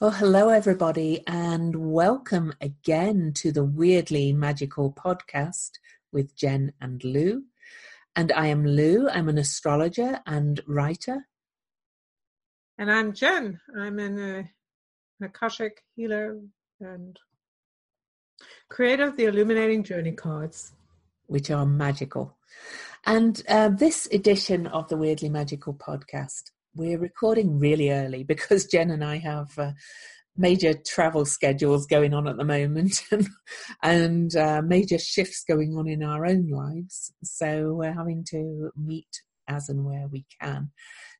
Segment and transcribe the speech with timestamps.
[0.00, 5.70] Well, hello, everybody, and welcome again to the Weirdly Magical podcast
[6.12, 7.42] with Jen and Lou.
[8.14, 11.26] And I am Lou, I'm an astrologer and writer.
[12.78, 14.42] And I'm Jen, I'm an, uh,
[15.18, 16.38] an Akashic healer
[16.80, 17.18] and
[18.68, 20.74] creator of the Illuminating Journey cards,
[21.26, 22.36] which are magical.
[23.04, 28.90] And uh, this edition of the Weirdly Magical podcast we're recording really early because Jen
[28.90, 29.72] and I have uh,
[30.36, 33.28] major travel schedules going on at the moment and,
[33.82, 37.12] and uh, major shifts going on in our own lives.
[37.24, 40.70] So we're having to meet as and where we can.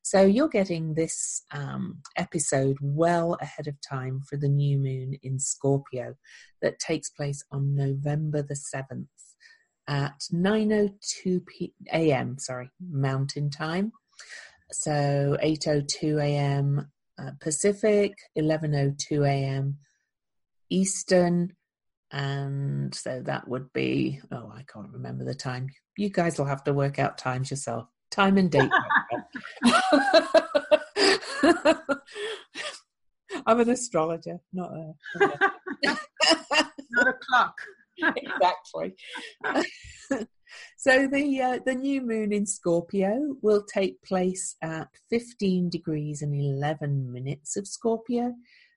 [0.01, 5.39] So you're getting this um, episode well ahead of time for the new moon in
[5.39, 6.15] Scorpio
[6.61, 9.07] that takes place on November the 7th
[9.87, 12.37] at 9:02 p- a.m.
[12.37, 13.91] sorry mountain time
[14.71, 16.91] so 8:02 a.m.
[17.17, 19.77] Uh, Pacific, 11:02 a.m.
[20.69, 21.53] Eastern,
[22.11, 25.69] and so that would be oh I can't remember the time.
[25.97, 27.87] You guys will have to work out times yourself.
[28.11, 28.69] Time and date.
[33.45, 34.93] I'm an astrologer, not a
[36.91, 37.55] not a clock.
[38.15, 38.95] exactly.
[40.77, 46.33] So the uh, the new moon in Scorpio will take place at 15 degrees and
[46.33, 48.33] 11 minutes of Scorpio,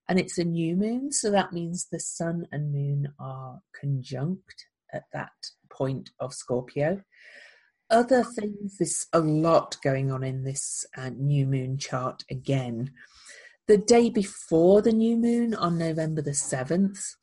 [0.08, 5.04] and it's a new moon, so that means the sun and moon are conjunct at
[5.12, 5.32] that
[5.70, 7.02] point of Scorpio.
[7.90, 12.90] Other things, there's a lot going on in this uh, new moon chart again.
[13.68, 17.16] The day before the new moon, on November the 7th,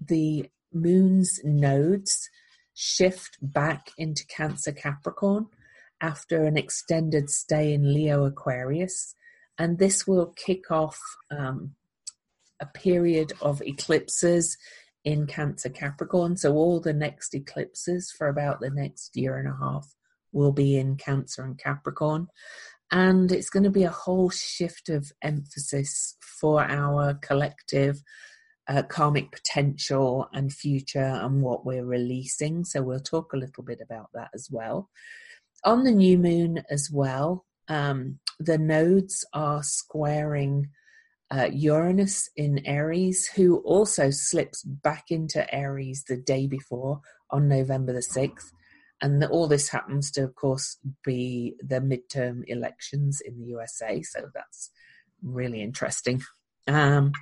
[0.00, 2.28] the moon's nodes
[2.74, 5.46] shift back into Cancer Capricorn
[6.00, 9.14] after an extended stay in Leo Aquarius.
[9.58, 10.98] And this will kick off
[11.30, 11.74] um,
[12.60, 14.56] a period of eclipses
[15.04, 16.36] in Cancer Capricorn.
[16.36, 19.94] So, all the next eclipses for about the next year and a half
[20.32, 22.28] will be in Cancer and Capricorn.
[22.90, 28.02] And it's going to be a whole shift of emphasis for our collective
[28.70, 32.64] uh, karmic potential and future and what we're releasing.
[32.64, 34.88] So we'll talk a little bit about that as well.
[35.64, 40.68] On the new moon as well, um, the nodes are squaring
[41.32, 47.00] uh, Uranus in Aries, who also slips back into Aries the day before
[47.30, 48.52] on November the 6th.
[49.02, 54.02] And all this happens to, of course, be the midterm elections in the USA.
[54.02, 54.70] So that's
[55.22, 56.22] really interesting.
[56.68, 57.12] Um,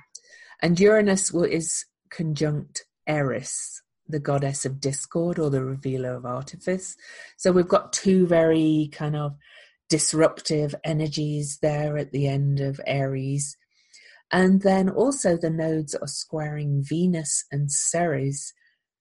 [0.61, 6.95] and Uranus is conjunct Eris, the goddess of discord or the revealer of artifice.
[7.37, 9.35] So we've got two very kind of
[9.89, 13.57] disruptive energies there at the end of Aries.
[14.31, 18.53] And then also the nodes are squaring Venus and Ceres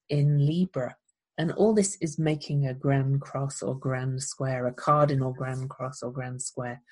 [0.09, 0.97] in Libra.
[1.37, 6.03] And all this is making a grand cross or grand square, a cardinal grand cross
[6.03, 6.83] or grand square,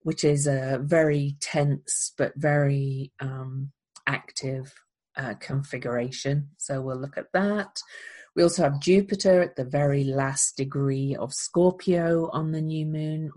[0.00, 3.70] which is a very tense but very um,
[4.06, 4.72] active
[5.16, 6.48] uh, configuration.
[6.58, 7.80] So we'll look at that.
[8.34, 13.30] We also have Jupiter at the very last degree of Scorpio on the new moon,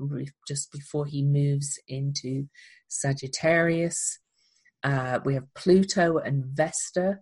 [0.46, 2.50] just before he moves into
[2.90, 4.19] Sagittarius.
[4.84, 7.19] Uh, we have Pluto and Vesta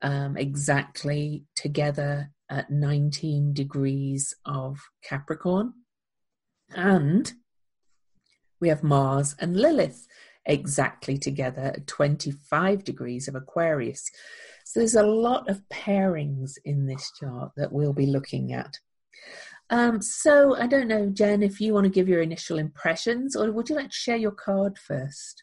[0.00, 5.74] um, exactly together at 19 degrees of Capricorn.
[6.74, 7.30] And
[8.60, 10.06] we have Mars and Lilith
[10.46, 14.10] exactly together at 25 degrees of Aquarius.
[14.64, 18.78] So there's a lot of pairings in this chart that we'll be looking at.
[19.70, 23.50] Um, so I don't know, Jen, if you want to give your initial impressions, or
[23.50, 25.42] would you like to share your card first?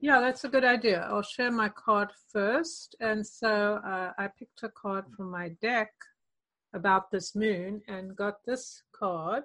[0.00, 1.06] Yeah, that's a good idea.
[1.10, 2.96] I'll share my card first.
[3.00, 5.92] And so uh, I picked a card from my deck
[6.74, 9.44] about this moon and got this card.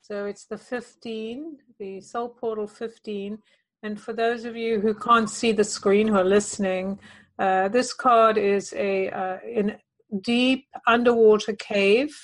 [0.00, 3.38] So it's the 15, the Soul Portal 15,
[3.82, 6.98] and for those of you who can't see the screen who are listening,
[7.38, 9.76] uh, this card is a uh, in
[10.22, 12.16] deep underwater cave,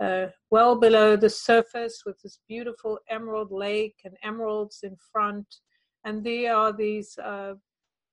[0.00, 5.46] uh, well below the surface, with this beautiful emerald lake and emeralds in front,
[6.04, 7.54] and there are these uh,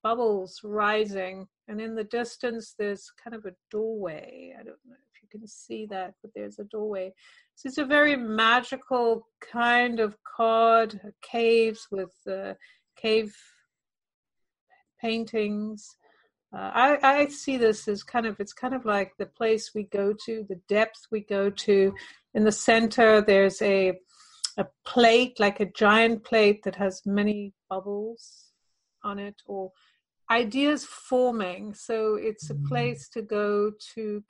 [0.04, 1.48] bubbles rising.
[1.68, 4.54] And in the distance, there's kind of a doorway.
[4.60, 7.14] I don't know if you can see that, but there's a doorway.
[7.62, 12.56] So it's a very magical kind of card, caves with uh,
[12.96, 13.36] cave
[15.00, 15.88] paintings.
[16.52, 19.84] Uh, I, I see this as kind of it's kind of like the place we
[19.84, 21.94] go to, the depth we go to.
[22.34, 24.00] In the center, there's a
[24.58, 28.54] a plate, like a giant plate that has many bubbles
[29.04, 29.72] on it or
[30.32, 31.76] ideas forming.
[31.76, 32.68] So it's a Mm.
[32.68, 34.24] place to go to.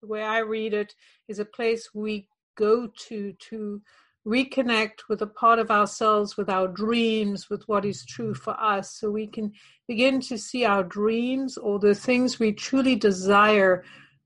[0.00, 0.94] The way I read it
[1.28, 3.82] is a place we go to to
[4.26, 8.92] reconnect with a part of ourselves, with our dreams, with what is true for us,
[8.98, 9.52] so we can
[9.88, 13.84] begin to see our dreams or the things we truly desire,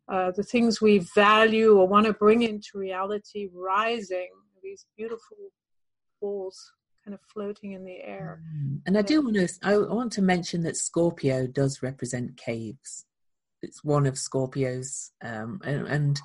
[0.09, 4.29] uh, the things we value or want to bring into reality, rising.
[4.63, 5.37] These beautiful
[6.21, 6.73] balls
[7.05, 8.41] kind of floating in the air.
[8.57, 8.81] Mm.
[8.87, 13.05] And I do want to I want to mention that Scorpio does represent caves.
[13.65, 16.21] It's one of Scorpio's um, and, and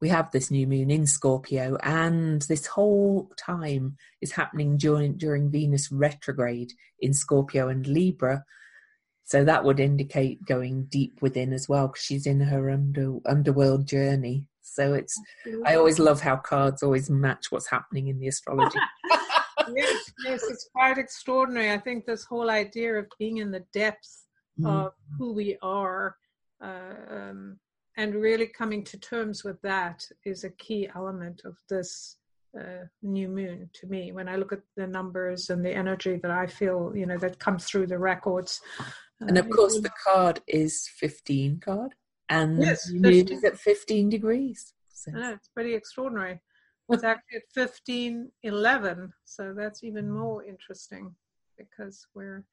[0.00, 5.50] we have this new moon in Scorpio and this whole time is happening during during
[5.50, 8.44] Venus retrograde in Scorpio and Libra.
[9.24, 13.86] So that would indicate going deep within as well because she's in her under underworld
[13.86, 14.46] journey.
[14.62, 15.18] So it's
[15.66, 18.78] I always love how cards always match what's happening in the astrology.
[19.74, 21.70] yes, yes, it's quite extraordinary.
[21.70, 24.24] I think this whole idea of being in the depths
[24.60, 24.86] Mm.
[24.86, 26.16] of who we are
[26.60, 27.58] um,
[27.96, 32.16] and really coming to terms with that is a key element of this
[32.58, 34.12] uh, new moon to me.
[34.12, 37.38] When i look at the numbers and the energy that i feel you know that
[37.38, 38.60] comes through the records
[39.20, 41.94] And Uh, of it course, the card is 15 card,
[42.28, 44.72] and Yes, the moon is at 15 degrees.
[44.88, 46.40] So, know, it's pretty extraordinary.
[46.88, 51.14] It's actually at 15 11 so that's even more interesting
[51.56, 52.44] because we're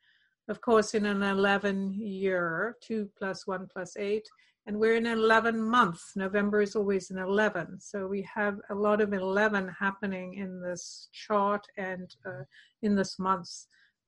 [0.50, 4.24] of course in an 11 year 2 plus 1 plus 8
[4.66, 8.76] and we're in an 11 month november is always an 11 so we have a
[8.76, 12.44] lot of 11 happening in this chart and uh,
[12.82, 13.50] in this month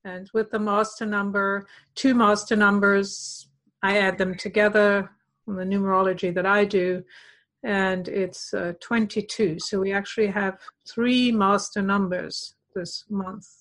[0.06, 3.50] and with the master number two master numbers
[3.84, 5.10] i add them together
[5.46, 7.04] from the numerology that i do
[7.64, 9.58] and it's uh, 22.
[9.60, 13.59] So we actually have three master numbers this month.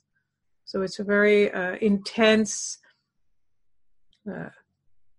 [0.68, 2.76] So it's a very uh, intense,
[4.30, 4.50] uh,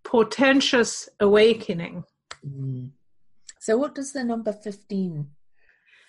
[0.03, 2.03] portentous awakening.
[2.47, 2.91] mm.
[3.59, 5.27] so what does the number 15?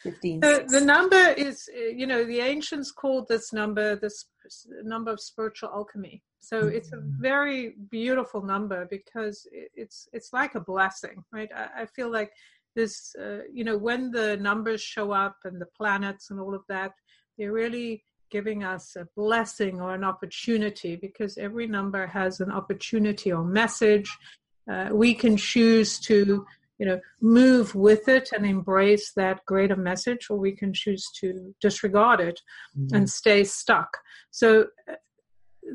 [0.02, 4.26] 15 The, the number is, uh, you know, the ancients called this number this
[4.82, 6.22] number of spiritual alchemy.
[6.40, 11.50] So it's a very beautiful number because it's it's like a blessing, right?
[11.56, 12.30] I, I feel like
[12.76, 16.64] this, uh, you know, when the numbers show up and the planets and all of
[16.68, 16.92] that,
[17.36, 23.32] they're really giving us a blessing or an opportunity because every number has an opportunity
[23.32, 24.10] or message.
[24.70, 26.46] Uh, we can choose to
[26.78, 31.54] you know move with it and embrace that greater message or we can choose to
[31.60, 32.40] disregard it
[32.76, 32.92] Mm.
[32.96, 33.98] and stay stuck
[34.30, 34.94] so uh,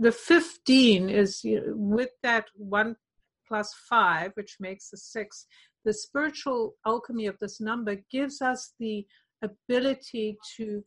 [0.01, 2.95] the 15 is you know, with that 1
[3.47, 5.45] plus 5 which makes a 6
[5.83, 9.05] the spiritual alchemy of this number gives us the
[9.43, 10.83] ability to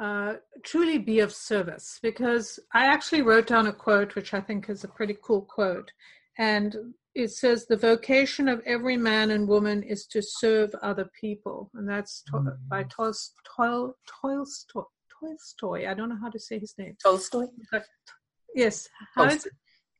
[0.00, 4.70] uh, truly be of service because I actually wrote down a quote which I think
[4.70, 5.90] is a pretty cool quote.
[6.38, 6.74] And
[7.14, 11.70] it says, The vocation of every man and woman is to serve other people.
[11.74, 12.68] And that's to- Mm.
[12.68, 13.12] by Tol-
[13.56, 14.82] Tol- Tolstoy.
[15.20, 15.86] Tolstoy.
[15.86, 16.96] I don't know how to say his name.
[17.02, 17.46] Tolstoy?
[18.54, 18.88] Yes.
[19.14, 19.52] How is it?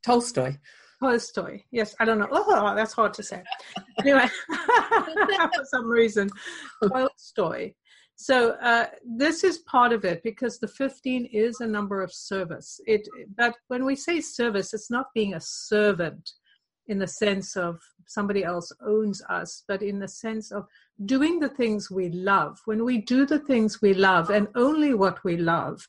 [0.03, 0.57] Tolstoy.
[1.03, 1.63] Tolstoy.
[1.71, 2.29] Yes, I don't know.
[2.31, 3.43] Oh, that's hard to say.
[4.01, 4.29] Anyway,
[5.55, 6.31] for some reason,
[6.89, 7.75] Tolstoy.
[8.23, 12.79] So uh, this is part of it because the 15 is a number of service.
[12.87, 16.31] It, but when we say service, it's not being a servant
[16.87, 20.67] in the sense of somebody else owns us, but in the sense of
[21.07, 22.61] doing the things we love.
[22.67, 25.89] When we do the things we love and only what we love,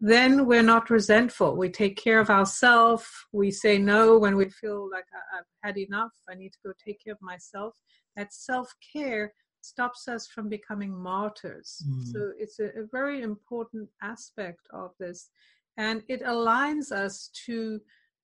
[0.00, 1.56] then we're not resentful.
[1.56, 3.06] We take care of ourselves.
[3.32, 6.12] We say no when we feel like I've had enough.
[6.28, 7.72] I need to go take care of myself.
[8.16, 11.82] That self care stops us from becoming martyrs.
[11.88, 12.12] Mm.
[12.12, 15.28] So it's a, a very important aspect of this.
[15.76, 17.80] And it aligns us to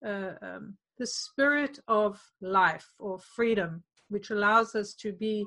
[0.06, 5.44] uh, um, the spirit of life or freedom, which allows us to be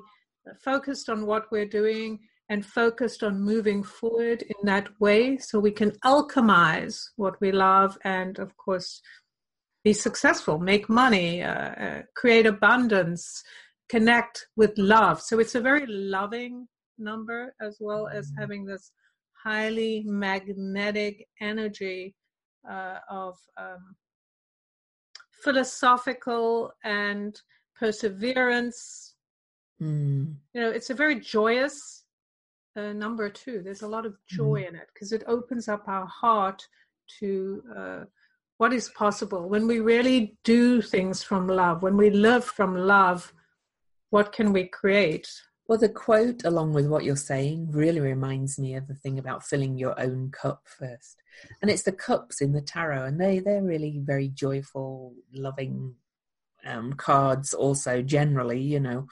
[0.64, 2.18] focused on what we're doing
[2.48, 7.96] and focused on moving forward in that way so we can alchemize what we love
[8.04, 9.00] and, of course,
[9.84, 13.42] be successful, make money, uh, uh, create abundance,
[13.90, 15.20] connect with love.
[15.20, 16.68] So it's a very loving
[16.98, 18.92] number as well as having this
[19.42, 22.14] highly magnetic energy
[22.70, 23.96] uh, of um,
[25.42, 27.40] philosophical and
[27.78, 29.14] perseverance.
[29.82, 30.34] Mm.
[30.54, 32.04] You know, it's a very joyous
[32.76, 33.62] uh, number too.
[33.64, 36.66] There's a lot of joy in it because it opens up our heart
[37.18, 38.04] to uh,
[38.58, 41.82] what is possible when we really do things from love.
[41.82, 43.32] When we live from love,
[44.10, 45.28] what can we create?
[45.66, 49.44] Well, the quote, along with what you're saying, really reminds me of the thing about
[49.44, 51.22] filling your own cup first.
[51.62, 55.94] And it's the cups in the tarot, and they, they're really very joyful, loving
[56.66, 59.06] um, cards, also, generally, you know.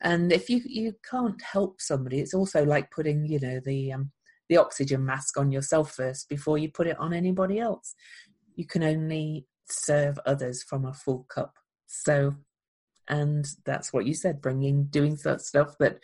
[0.00, 4.12] And if you, you can't help somebody, it's also like putting, you know, the, um,
[4.48, 7.94] the oxygen mask on yourself first before you put it on anybody else.
[8.54, 11.54] You can only serve others from a full cup.
[11.86, 12.34] So
[13.08, 15.98] and that's what you said bringing doing that stuff that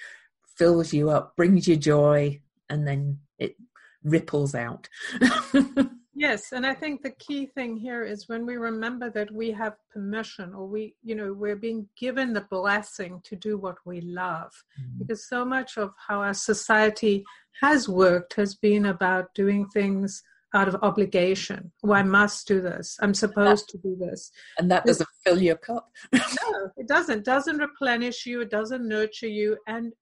[0.56, 3.56] fills you up brings you joy and then it
[4.04, 4.88] ripples out
[6.14, 9.74] yes and i think the key thing here is when we remember that we have
[9.92, 14.52] permission or we you know we're being given the blessing to do what we love
[14.80, 14.98] mm-hmm.
[14.98, 17.24] because so much of how our society
[17.60, 20.22] has worked has been about doing things
[20.54, 21.72] out of obligation.
[21.84, 22.96] Oh, I must do this.
[23.00, 24.30] I'm supposed to do this.
[24.58, 25.88] And that doesn't fill your cup.
[26.12, 27.18] no, it doesn't.
[27.18, 28.40] It doesn't replenish you.
[28.40, 29.56] It doesn't nurture you.
[29.66, 29.92] And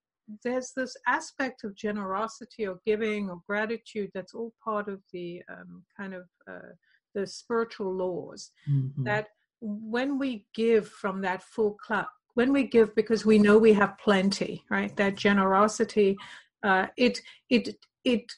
[0.44, 5.82] there's this aspect of generosity or giving or gratitude that's all part of the um,
[5.96, 6.72] kind of uh,
[7.14, 9.04] the spiritual laws mm-hmm.
[9.04, 9.28] that
[9.60, 13.98] when we give from that full cup when we give because we know we have
[13.98, 16.16] plenty right that generosity
[16.62, 18.30] uh, it it it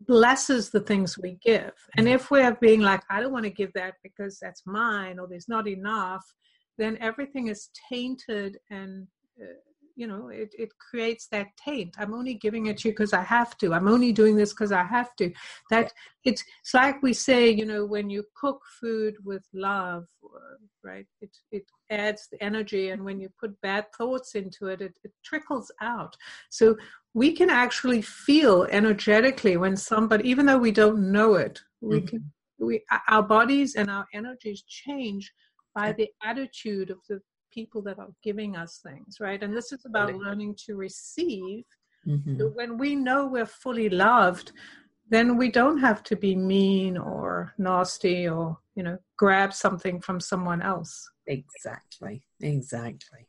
[0.00, 1.72] blesses the things we give.
[1.96, 2.16] And mm-hmm.
[2.16, 5.48] if we're being like, I don't want to give that because that's mine or there's
[5.48, 6.24] not enough,
[6.76, 9.06] then everything is tainted and
[9.40, 9.46] uh,
[9.98, 11.96] you know it, it creates that taint.
[11.98, 13.74] I'm only giving it to you because i have to.
[13.74, 15.32] I'm only doing this because i have to.
[15.70, 15.92] That
[16.24, 20.06] it's, it's like we say you know when you cook food with love
[20.84, 24.94] right it it adds the energy and when you put bad thoughts into it it,
[25.02, 26.16] it trickles out.
[26.48, 26.76] So
[27.18, 32.06] we can actually feel energetically when somebody even though we don't know it we mm-hmm.
[32.06, 35.32] can we our bodies and our energies change
[35.74, 37.20] by the attitude of the
[37.52, 39.42] people that are giving us things, right?
[39.42, 41.64] And this is about learning to receive.
[42.06, 42.38] Mm-hmm.
[42.38, 44.52] So when we know we're fully loved,
[45.10, 50.20] then we don't have to be mean or nasty or, you know, grab something from
[50.20, 51.08] someone else.
[51.26, 52.22] Exactly.
[52.40, 53.26] Exactly.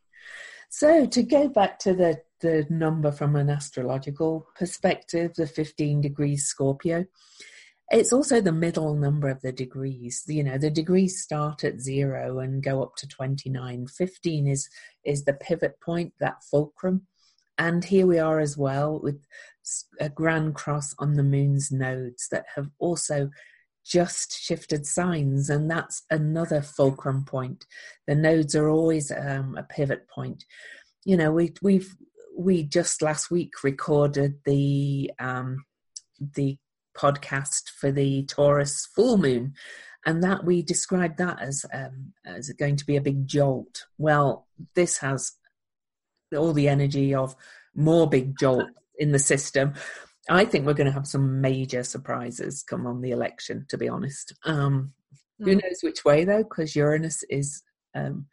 [0.70, 6.46] So to go back to the the number from an astrological perspective, the 15 degrees
[6.46, 7.06] Scorpio,
[7.90, 10.24] it's also the middle number of the degrees.
[10.28, 13.86] You know, the degrees start at zero and go up to 29.
[13.88, 14.68] 15 is,
[15.04, 17.06] is the pivot point, that fulcrum.
[17.58, 19.26] And here we are as well with
[20.00, 23.30] a grand cross on the moon's nodes that have also
[23.84, 27.66] just shifted signs, and that's another fulcrum point.
[28.06, 30.44] The nodes are always um, a pivot point.
[31.04, 31.94] You know, we we've
[32.40, 35.64] we just last week recorded the um,
[36.18, 36.56] the
[36.96, 39.54] podcast for the Taurus full moon,
[40.06, 43.84] and that we described that as um, as going to be a big jolt.
[43.98, 45.32] Well, this has
[46.36, 47.36] all the energy of
[47.74, 49.74] more big jolt in the system.
[50.28, 53.66] I think we're going to have some major surprises come on the election.
[53.68, 54.92] To be honest, um,
[55.38, 55.58] who hmm.
[55.58, 56.44] knows which way though?
[56.44, 57.62] Because Uranus is
[57.94, 58.26] um,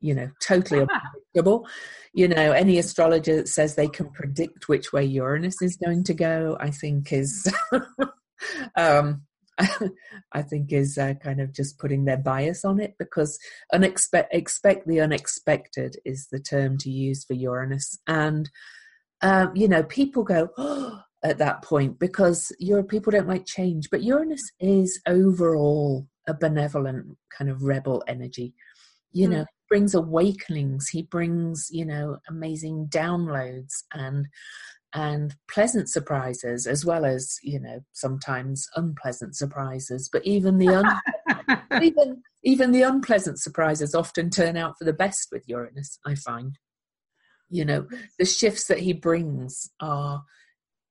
[0.00, 0.80] you know, totally
[1.34, 1.66] unpredictable.
[2.12, 6.14] You know, any astrologer that says they can predict which way Uranus is going to
[6.14, 7.52] go, I think is,
[8.76, 9.22] um,
[10.32, 13.38] I think is uh, kind of just putting their bias on it because
[13.74, 18.48] unexpect expect the unexpected is the term to use for Uranus, and
[19.20, 20.48] um, you know, people go.
[20.56, 26.32] Oh, at that point because your people don't like change but uranus is overall a
[26.32, 27.04] benevolent
[27.36, 28.54] kind of rebel energy
[29.10, 29.32] you mm.
[29.68, 34.26] Brings awakenings he brings you know amazing downloads and
[34.94, 40.08] and pleasant surprises as well as you know sometimes unpleasant surprises.
[40.10, 45.28] But even the un- even even the unpleasant surprises often turn out for the best
[45.30, 46.58] with uranus i find.
[47.50, 47.86] You know
[48.18, 50.22] the shifts that he brings are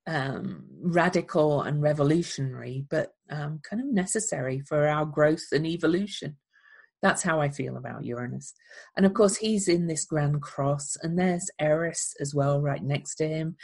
[0.06, 6.38] um, radical and revolutionary but um, kind of necessary for our growth and evolution
[7.02, 8.54] that's how I feel about Uranus.
[8.96, 13.16] And of course, he's in this grand cross, and there's Eris as well, right next
[13.16, 13.56] to him.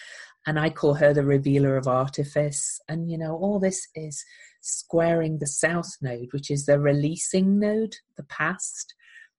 [0.46, 2.80] And I call her the revealer of artifice.
[2.88, 4.24] And, you know, all this is
[4.62, 8.94] squaring the south node, which is the releasing node, the past.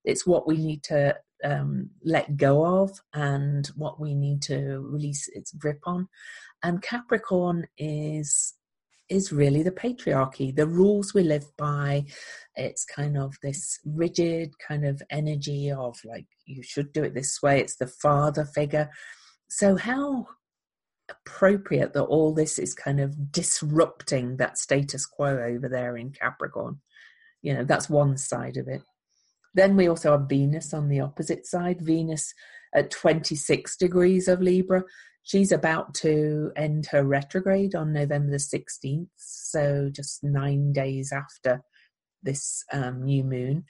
[0.05, 5.29] It's what we need to um, let go of and what we need to release
[5.35, 6.09] its grip on.
[6.63, 8.55] And Capricorn is
[9.09, 12.05] is really the patriarchy, the rules we live by.
[12.57, 17.43] It's kind of this rigid kind of energy of like, you should do it this
[17.43, 17.61] way.
[17.61, 18.91] It's the father figure.
[19.49, 20.27] So, how
[21.11, 26.81] appropriate that all this is kind of disrupting that status quo over there in Capricorn.
[27.43, 28.83] You know, that's one side of it.
[29.55, 31.83] Then we also have Venus on the opposite side.
[31.83, 32.33] Venus
[32.75, 34.83] at 26 degrees of Libra.
[35.25, 41.63] She's about to end her retrograde on November the 16th, so just nine days after
[42.23, 43.65] this um, new moon.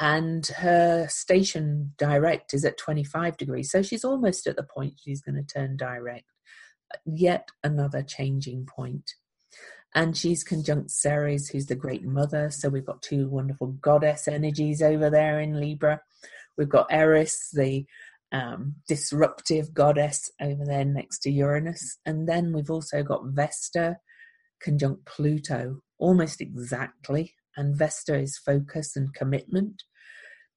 [0.00, 5.20] And her station direct is at 25 degrees, so she's almost at the point she's
[5.20, 6.24] going to turn direct.
[7.04, 9.12] Yet another changing point
[9.94, 12.50] and she's conjunct Ceres, who's the great mother.
[12.50, 16.00] So we've got two wonderful goddess energies over there in Libra.
[16.58, 17.86] We've got Eris, the
[18.34, 21.98] um, disruptive goddess, over there next to Uranus.
[22.04, 23.98] And then we've also got Vesta
[24.60, 27.34] conjunct Pluto, almost exactly.
[27.56, 29.84] And Vesta is focus and commitment.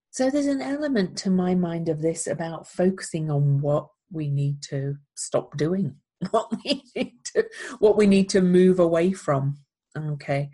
[0.10, 4.64] So there's an element to my mind of this about focusing on what we need
[4.64, 5.96] to stop doing
[6.32, 7.46] what we need to
[7.80, 9.58] what we need to move away from
[9.98, 10.50] okay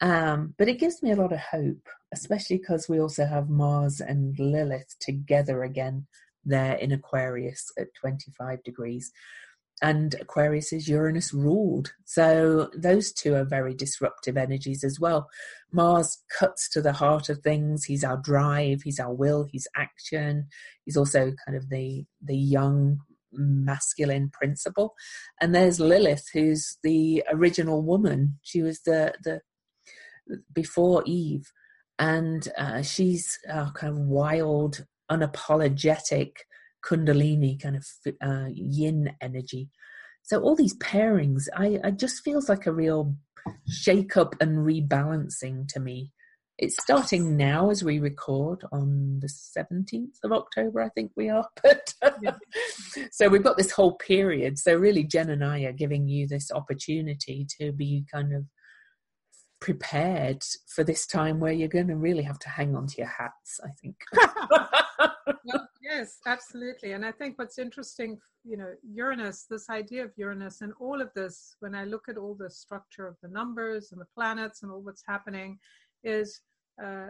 [0.00, 4.00] um, but it gives me a lot of hope especially because we also have mars
[4.00, 6.06] and lilith together again
[6.46, 9.12] there in aquarius at 25 degrees.
[9.82, 11.92] And aquarius is uranus ruled.
[12.06, 15.28] So those two are very disruptive energies as well.
[15.70, 17.84] Mars cuts to the heart of things.
[17.84, 18.82] He's our drive.
[18.82, 19.44] He's our will.
[19.44, 20.46] He's action.
[20.86, 23.00] He's also kind of the the young
[23.32, 24.94] masculine principle.
[25.40, 28.38] And there's Lilith, who's the original woman.
[28.42, 29.42] She was the the
[30.52, 31.52] before Eve,
[31.98, 36.32] and uh, she's uh, kind of wild, unapologetic
[36.84, 37.86] Kundalini kind of
[38.22, 39.70] uh, Yin energy.
[40.22, 43.16] So all these pairings, I, I just feels like a real
[43.68, 46.12] shake up and rebalancing to me
[46.58, 51.46] it's starting now as we record on the 17th of October, I think we are.
[51.62, 51.92] But
[53.10, 54.58] so we've got this whole period.
[54.58, 58.44] So really, Jen and I are giving you this opportunity to be kind of
[59.60, 63.08] prepared for this time where you're going to really have to hang on to your
[63.08, 63.96] hats, I think.
[65.44, 66.92] well, yes, absolutely.
[66.92, 71.10] And I think what's interesting, you know, Uranus, this idea of Uranus and all of
[71.14, 74.70] this, when I look at all the structure of the numbers and the planets and
[74.70, 75.58] all what's happening,
[76.04, 76.40] is
[76.82, 77.08] uh,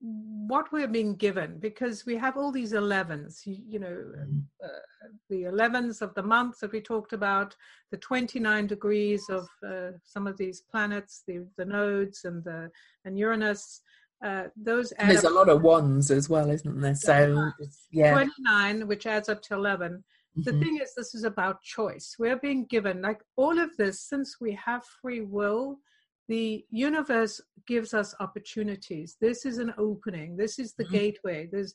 [0.00, 4.38] what we're being given because we have all these 11s you, you know mm-hmm.
[4.64, 7.54] uh, the 11s of the month that we talked about
[7.90, 12.70] the 29 degrees of uh, some of these planets the the nodes and the
[13.04, 13.82] and uranus
[14.24, 17.50] uh, those there's a lot of ones as well isn't there so
[17.90, 20.42] yeah 29 which adds up to 11 mm-hmm.
[20.42, 24.36] the thing is this is about choice we're being given like all of this since
[24.40, 25.78] we have free will
[26.30, 30.94] the universe gives us opportunities this is an opening this is the mm-hmm.
[30.94, 31.74] gateway there's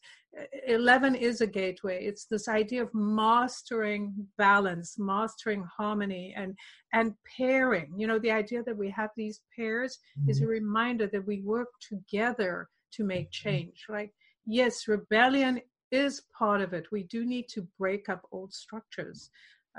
[0.68, 6.58] 11 is a gateway it's this idea of mastering balance mastering harmony and
[6.94, 10.30] and pairing you know the idea that we have these pairs mm-hmm.
[10.30, 10.52] is a mm-hmm.
[10.52, 13.50] reminder that we work together to make mm-hmm.
[13.50, 14.12] change right
[14.46, 15.60] yes rebellion
[15.92, 19.30] is part of it we do need to break up old structures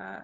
[0.01, 0.21] uh,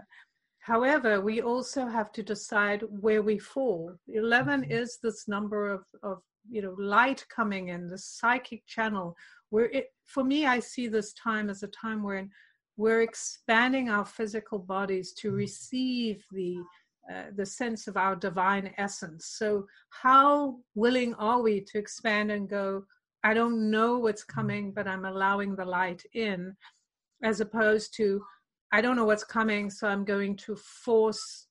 [0.62, 3.94] However, we also have to decide where we fall.
[4.08, 4.70] 11 mm-hmm.
[4.70, 9.16] is this number of, of you know light coming in, the psychic channel.
[9.50, 12.28] Where it, for me, I see this time as a time where
[12.76, 15.36] we're expanding our physical bodies to mm-hmm.
[15.36, 16.58] receive the
[17.12, 19.26] uh, the sense of our divine essence.
[19.26, 22.84] So, how willing are we to expand and go?
[23.24, 24.40] I don't know what's mm-hmm.
[24.40, 26.54] coming, but I'm allowing the light in,
[27.24, 28.22] as opposed to
[28.72, 31.46] I don't know what's coming, so I'm going to force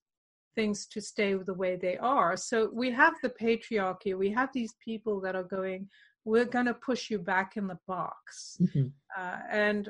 [0.56, 2.36] things to stay the way they are.
[2.36, 5.88] So we have the patriarchy, we have these people that are going,
[6.26, 8.58] we're going to push you back in the box.
[8.62, 8.88] Mm-hmm.
[9.18, 9.90] Uh, and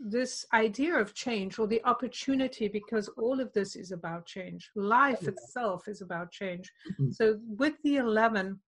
[0.00, 5.26] this idea of change or the opportunity, because all of this is about change, life
[5.26, 6.70] itself is about change.
[6.92, 7.10] Mm-hmm.
[7.10, 8.58] So with the 11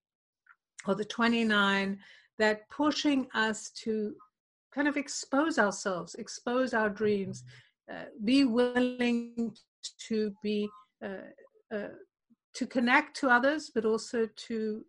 [0.87, 1.99] or the 29,
[2.39, 4.15] that pushing us to
[4.75, 7.51] kind of expose ourselves, expose our dreams, uh,
[8.25, 9.55] be willing
[10.09, 10.69] to be
[11.05, 11.89] uh, uh,
[12.55, 14.85] to connect to others, but also to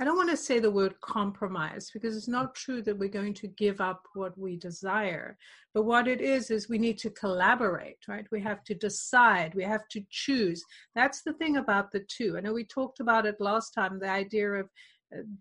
[0.00, 3.34] I don't want to say the word compromise because it's not true that we're going
[3.34, 5.36] to give up what we desire.
[5.74, 8.26] But what it is, is we need to collaborate, right?
[8.32, 10.64] We have to decide, we have to choose.
[10.96, 12.36] That's the thing about the two.
[12.36, 14.68] I know we talked about it last time the idea of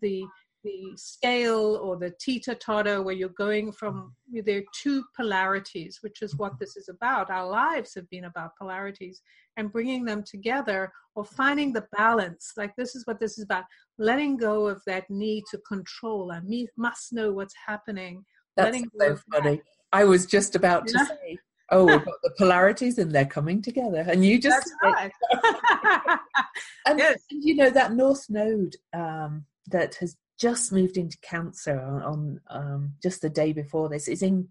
[0.01, 0.25] the
[0.63, 6.21] the scale or the teeter totter where you're going from there are two polarities which
[6.21, 9.21] is what this is about our lives have been about polarities
[9.57, 13.63] and bringing them together or finding the balance like this is what this is about
[13.97, 18.23] letting go of that need to control and me must know what's happening
[18.55, 19.63] that's so funny that.
[19.93, 21.07] i was just about to yeah.
[21.07, 21.37] say
[21.71, 25.11] oh we've got the polarities and they're coming together and you just right.
[26.85, 27.19] and, yes.
[27.31, 32.93] and, you know that north node um, that has just moved into Cancer on, um,
[33.03, 34.07] just the day before this.
[34.07, 34.47] Is in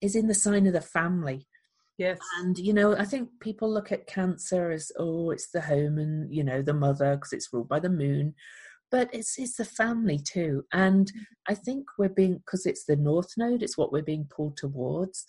[0.00, 1.46] is in the sign of the family.
[1.98, 2.18] Yes.
[2.38, 6.32] And, you know, I think people look at Cancer as, oh, it's the home and,
[6.32, 8.34] you know, the mother because it's ruled by the moon.
[8.90, 10.64] But it's it's the family too.
[10.72, 11.12] And.
[11.50, 15.24] I think we're being, because it's the North Node, it's what we're being pulled towards.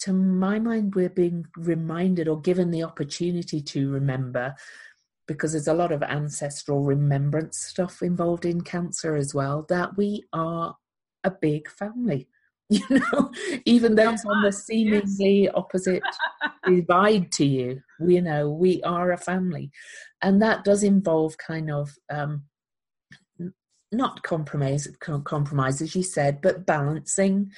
[0.00, 4.54] To my mind, we're being reminded or given the opportunity to remember
[5.26, 10.24] because there's a lot of ancestral remembrance stuff involved in Cancer as well, that we
[10.32, 10.76] are
[11.24, 12.28] a big family
[12.68, 13.30] you know,
[13.64, 15.52] even though it's on the seemingly yes.
[15.54, 16.02] opposite
[16.66, 19.70] divide to you, you know, we are a family.
[20.20, 22.42] And that does involve kind of um,
[23.92, 27.52] not compromise, compromise as you said, but balancing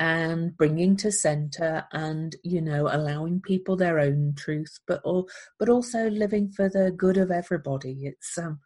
[0.00, 5.68] and bringing to center and you know allowing people their own truth but all but
[5.68, 8.58] also living for the good of everybody it's um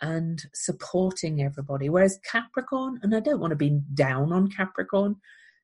[0.00, 1.88] and supporting everybody.
[1.88, 5.16] Whereas Capricorn, and I don't want to be down on Capricorn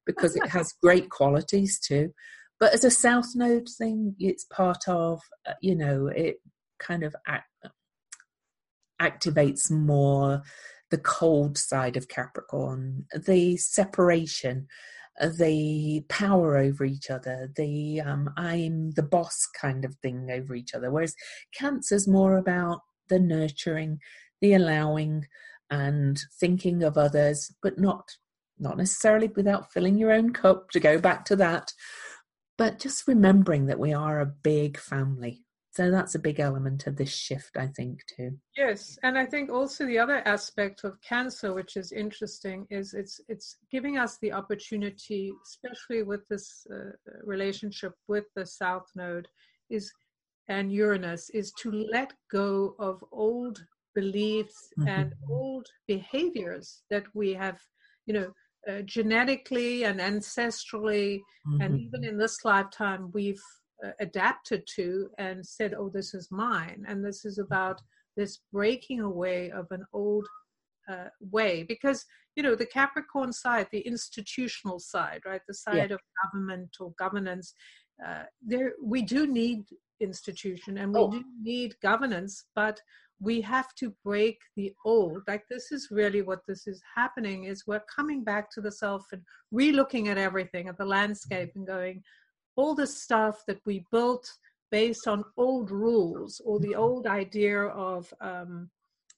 [0.04, 2.12] because it has great qualities too.
[2.58, 6.36] But as a South Node thing, it's part of, uh, you know, it
[6.78, 7.50] kind of act,
[9.00, 10.42] activates more
[10.90, 14.68] the cold side of Capricorn, the separation,
[15.20, 20.74] the power over each other, the um, I'm the boss kind of thing over each
[20.74, 20.90] other.
[20.90, 21.14] Whereas
[21.54, 24.00] Cancer's more about the nurturing,
[24.40, 25.26] the allowing
[25.70, 28.04] and thinking of others, but not
[28.58, 31.72] not necessarily without filling your own cup to go back to that,
[32.56, 35.45] but just remembering that we are a big family.
[35.76, 38.38] So that's a big element of this shift, I think, too.
[38.56, 43.20] Yes, and I think also the other aspect of cancer, which is interesting, is it's
[43.28, 46.92] it's giving us the opportunity, especially with this uh,
[47.24, 49.28] relationship with the South Node,
[49.68, 49.92] is
[50.48, 53.62] and Uranus, is to let go of old
[53.94, 54.88] beliefs mm-hmm.
[54.88, 57.58] and old behaviors that we have,
[58.06, 58.32] you know,
[58.66, 61.60] uh, genetically and ancestrally, mm-hmm.
[61.60, 63.44] and even in this lifetime, we've
[64.00, 66.84] adapted to and said, oh, this is mine.
[66.88, 67.80] And this is about
[68.16, 70.26] this breaking away of an old
[70.90, 71.62] uh, way.
[71.62, 72.04] Because,
[72.36, 75.94] you know, the Capricorn side, the institutional side, right, the side yeah.
[75.94, 77.54] of government or governance,
[78.06, 79.64] uh, there we do need
[80.00, 81.10] institution and we oh.
[81.10, 82.80] do need governance, but
[83.20, 87.66] we have to break the old like this is really what this is happening is
[87.66, 92.02] we're coming back to the self and re-looking at everything at the landscape and going
[92.56, 94.30] all the stuff that we built
[94.70, 98.68] based on old rules or the old idea of um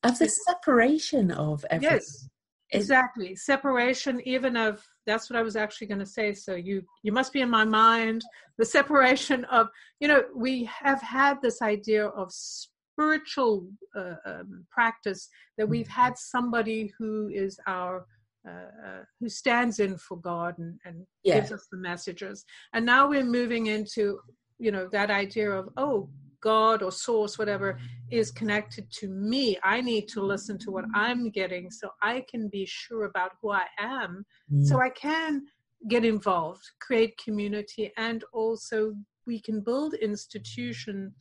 [0.05, 1.97] of the separation of everything.
[1.97, 2.29] Yes
[2.73, 3.35] exactly.
[3.35, 7.33] Separation even of that's what i was actually going to say so you you must
[7.33, 8.23] be in my mind.
[8.59, 9.69] The separation of
[10.01, 16.01] you know we have had this idea of spiritual uh, um, practice that we've mm-hmm.
[16.01, 18.07] had somebody who is our
[18.47, 21.41] uh, uh, who stands in for God and, and yeah.
[21.41, 22.45] gives us the messages.
[22.73, 24.21] And now we're moving into,
[24.59, 26.09] you know, that idea of, oh,
[26.41, 27.79] God or source, whatever,
[28.11, 29.59] is connected to me.
[29.65, 33.51] I need to listen to what I'm getting so I can be sure about who
[33.51, 34.65] I am, mm.
[34.65, 35.43] so I can
[35.89, 38.95] get involved, create community, and also
[39.27, 41.13] we can build institution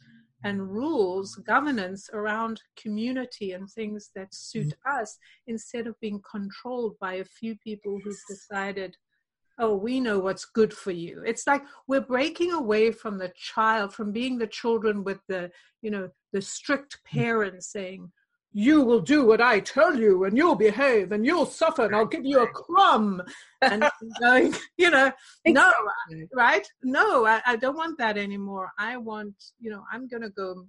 [0.43, 5.01] and rules, governance around community and things that suit mm-hmm.
[5.01, 8.95] us instead of being controlled by a few people who've decided,
[9.59, 11.23] oh, we know what's good for you.
[11.25, 15.49] It's like we're breaking away from the child, from being the children with the,
[15.81, 17.19] you know, the strict mm.
[17.19, 18.11] parents saying,
[18.57, 22.07] you will do what I tell you and you'll behave and you'll suffer and I'll
[22.07, 23.21] give you a crumb.
[23.61, 23.87] And
[24.19, 25.11] going, you know,
[25.45, 25.71] no,
[26.33, 26.67] right?
[26.81, 28.71] No, I, I, don't want that anymore.
[28.79, 30.65] I want, you know, I'm going to go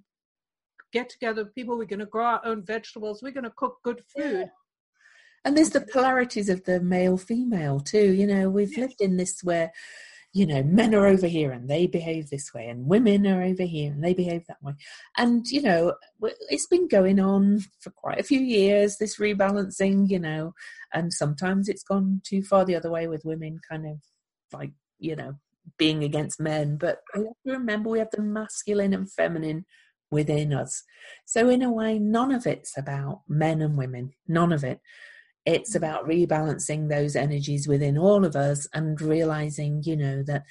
[0.92, 1.78] get together with people.
[1.78, 3.22] We're going to grow our own vegetables.
[3.22, 4.40] We're going to cook good food.
[4.40, 4.44] Yeah.
[5.46, 8.12] And there's the polarities of the male female too.
[8.12, 8.80] You know, we've yes.
[8.80, 9.72] lived in this where
[10.38, 13.64] you know, men are over here and they behave this way, and women are over
[13.64, 14.74] here and they behave that way.
[15.16, 15.94] And, you know,
[16.48, 20.54] it's been going on for quite a few years, this rebalancing, you know,
[20.94, 23.96] and sometimes it's gone too far the other way with women kind of
[24.52, 24.70] like,
[25.00, 25.34] you know,
[25.76, 26.76] being against men.
[26.76, 29.66] But have to remember we have the masculine and feminine
[30.08, 30.84] within us.
[31.26, 34.80] So, in a way, none of it's about men and women, none of it.
[35.48, 35.84] It's mm-hmm.
[35.84, 40.44] about rebalancing those energies within all of us and realizing, you know, that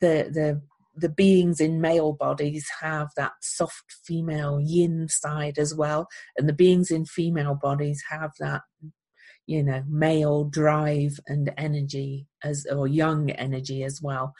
[0.00, 0.62] the the
[0.96, 6.52] the beings in male bodies have that soft female yin side as well, and the
[6.52, 8.62] beings in female bodies have that
[9.46, 14.34] you know male drive and energy as or young energy as well.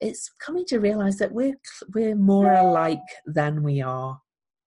[0.00, 1.58] It's coming to realize that we're
[1.94, 4.20] we're more alike than we are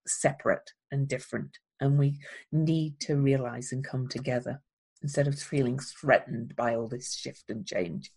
[0.08, 2.18] separate and different and we
[2.52, 4.62] need to realize and come together
[5.02, 8.12] instead of feeling threatened by all this shift and change.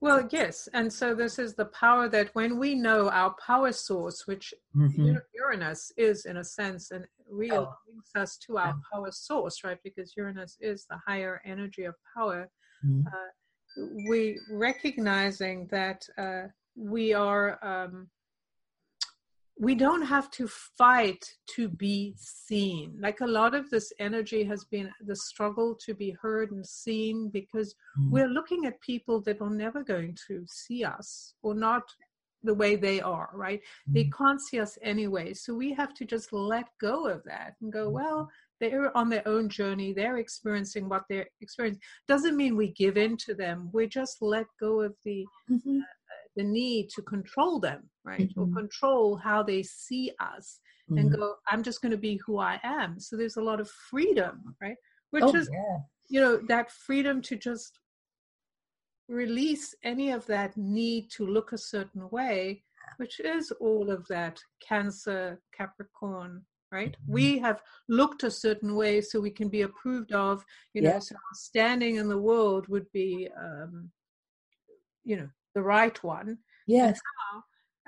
[0.00, 0.68] Well, yes.
[0.74, 5.22] And so this is the power that when we know our power source, which Mhm.
[5.32, 7.74] Uranus is in a sense, and really Oh.
[7.86, 8.80] brings us to our Yeah.
[8.92, 9.82] power source, right?
[9.82, 12.50] Because Uranus is the higher energy of power.
[12.84, 13.04] Mm.
[14.08, 16.44] we recognizing that uh,
[16.76, 18.08] we are um,
[19.58, 22.94] we don't have to fight to be seen.
[23.00, 27.30] Like a lot of this energy has been the struggle to be heard and seen
[27.30, 28.10] because Mm.
[28.10, 31.84] we're looking at people that are never going to see us or not
[32.42, 33.60] the way they are right?
[33.88, 34.12] They Mm.
[34.12, 35.32] can't see us anyway.
[35.34, 39.26] So we have to just let go of that and go well they're on their
[39.28, 39.92] own journey.
[39.92, 41.82] They're experiencing what they're experiencing.
[42.08, 43.68] Doesn't mean we give in to them.
[43.72, 45.82] We just let go of the Mhm.
[46.36, 48.52] The need to control them right or Mhm.
[48.52, 50.60] control how they see us
[50.96, 51.16] and Mm.
[51.16, 54.54] go i'm just going to be who i am so there's a lot of freedom
[54.60, 54.76] right
[55.10, 55.78] which Oh, is yeah.
[56.08, 57.80] you know that freedom to just
[59.08, 62.62] release any of that need to look a certain way
[62.98, 67.12] which is all of that cancer capricorn right Mhm.
[67.12, 70.44] we have looked a certain way so we can be approved of
[70.74, 70.98] you know Yeah.
[70.98, 73.90] so our standing in the world would be um
[75.04, 76.30] you know the right one
[76.68, 76.98] Yes.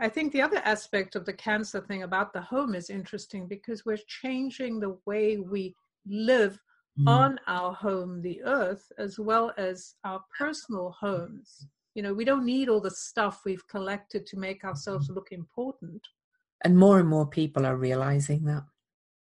[0.00, 3.84] I think the other aspect of the cancer thing about the home is interesting because
[3.84, 5.74] we're changing the way we
[6.06, 6.54] live
[6.98, 7.06] Mm.
[7.08, 11.48] on our home, the earth, as well as our personal homes.
[11.94, 16.02] You know, we don't need all the stuff we've collected to make ourselves look important.
[16.64, 18.64] and more and more people are realizing that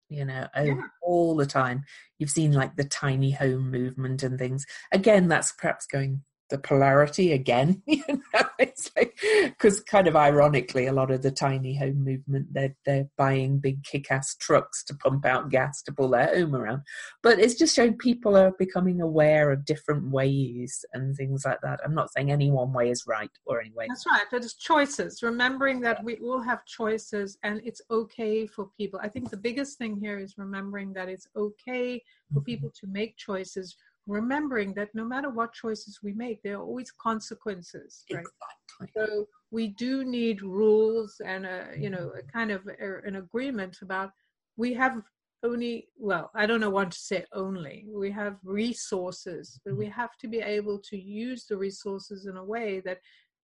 [0.07, 0.81] you know Yeah.
[1.01, 1.83] all the time
[2.17, 4.65] you've seen like the tiny home movement and things
[4.99, 10.87] again that's perhaps going the polarity again you know it's like because kind of ironically
[10.87, 15.25] a lot of the tiny home movement they're they're buying big kick-ass trucks to pump
[15.25, 16.81] out gas to pull their home around
[17.21, 21.79] but it's just showing people are becoming aware of different ways and things like that
[21.85, 24.25] i'm not saying any one way is right or any way That's right.
[24.31, 28.99] But it's choices, remembering that we all have choices and it's okay for people.
[29.01, 32.45] I think the biggest thing here is remembering that it's okay for mm-hmm.
[32.45, 33.75] people to make choices,
[34.07, 38.03] remembering that no matter what choices we make, there are always consequences.
[38.11, 38.19] Right?
[38.19, 38.87] exactly.
[38.95, 42.37] So we do need rules and a you know a mm-hmm.
[42.37, 44.11] kind of a, an agreement about
[44.57, 45.01] we have
[45.43, 47.85] only well I don't know want to say only.
[47.89, 49.99] We have resources but we mm-hmm.
[49.99, 52.99] have to be able to use the resources in a way that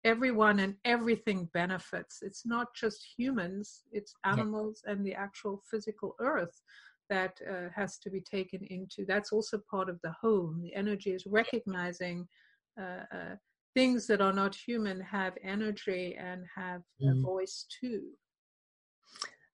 [0.03, 2.19] everyone and everything benefits.
[2.21, 6.61] It's not just humans it's animals and the actual physical earth
[7.09, 11.11] that uh, has to be taken into that's also part of the home the energy
[11.11, 12.27] is recognizing
[12.79, 13.35] uh, uh,
[13.73, 17.21] things that are not human have energy and have a Mm.
[17.21, 18.03] voice too.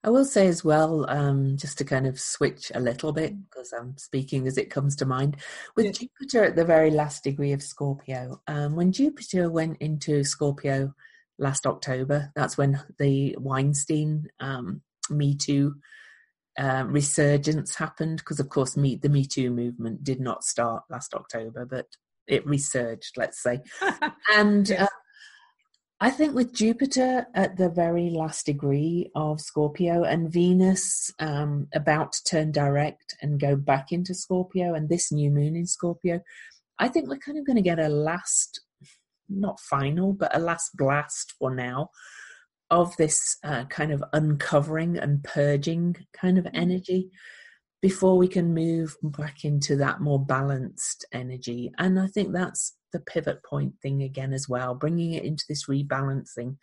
[0.04, 3.72] I will say as well, um, just to kind of switch a little bit, because
[3.72, 5.38] I'm speaking as it comes to mind,
[5.76, 5.98] with Yes.
[6.00, 8.42] Jupiter at the very last degree of Scorpio.
[8.48, 10.94] Um, when Jupiter went into Scorpio
[11.38, 15.76] last October, that's when the Weinstein um, Me Too
[16.58, 21.14] uh, resurgence happened, because of course, me, the Me Too movement did not start last
[21.14, 21.88] October, but
[22.28, 23.60] it resurged, let's say.
[24.34, 24.82] And Yes.
[24.84, 24.88] uh,
[26.04, 32.14] I think with Jupiter at the very last degree of Scorpio and Venus um, about
[32.14, 36.22] to turn direct and go back into Scorpio and this new moon in Scorpio,
[36.80, 38.62] I think we're kind of going to get a last,
[39.30, 41.92] not final, but a last blast for now
[42.72, 47.12] of this uh, kind of uncovering and purging kind of energy
[47.82, 51.72] before we can move back into that more balanced energy.
[51.78, 55.68] And I think that's the pivot point thing again as well, bringing it into this
[55.68, 56.58] rebalancing.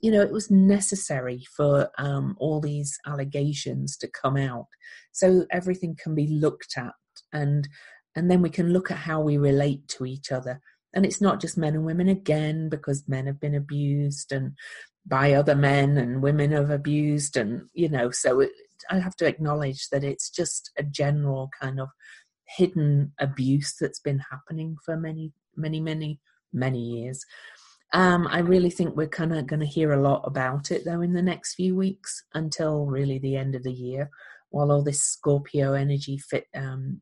[0.00, 4.66] You know, it was necessary for um, all these allegations to come out,
[5.10, 6.92] so everything can be looked at,
[7.32, 7.68] and
[8.14, 10.60] and then we can look at how we relate to each other.
[10.94, 14.52] And it's not just men and women again, because men have been abused and
[15.06, 18.50] by other men, and women have abused, and you know, so it,
[18.90, 21.88] I have to acknowledge that it's just a general kind of
[22.46, 26.20] hidden abuse that's been happening for many, many, many,
[26.52, 27.24] many years.
[27.92, 31.00] Um, I really think we're kind of going to hear a lot about it though
[31.00, 34.10] in the next few weeks until really the end of the year,
[34.50, 37.00] while all this Scorpio energy fit um,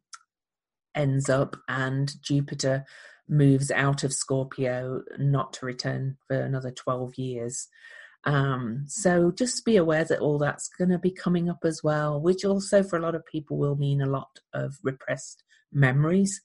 [0.94, 2.84] ends up and Jupiter
[3.28, 7.68] moves out of Scorpio, not to return for another 12 years.
[8.24, 12.20] Um, so just be aware that all that's going to be coming up as well,
[12.20, 16.42] which also for a lot of people will mean a lot of repressed memories.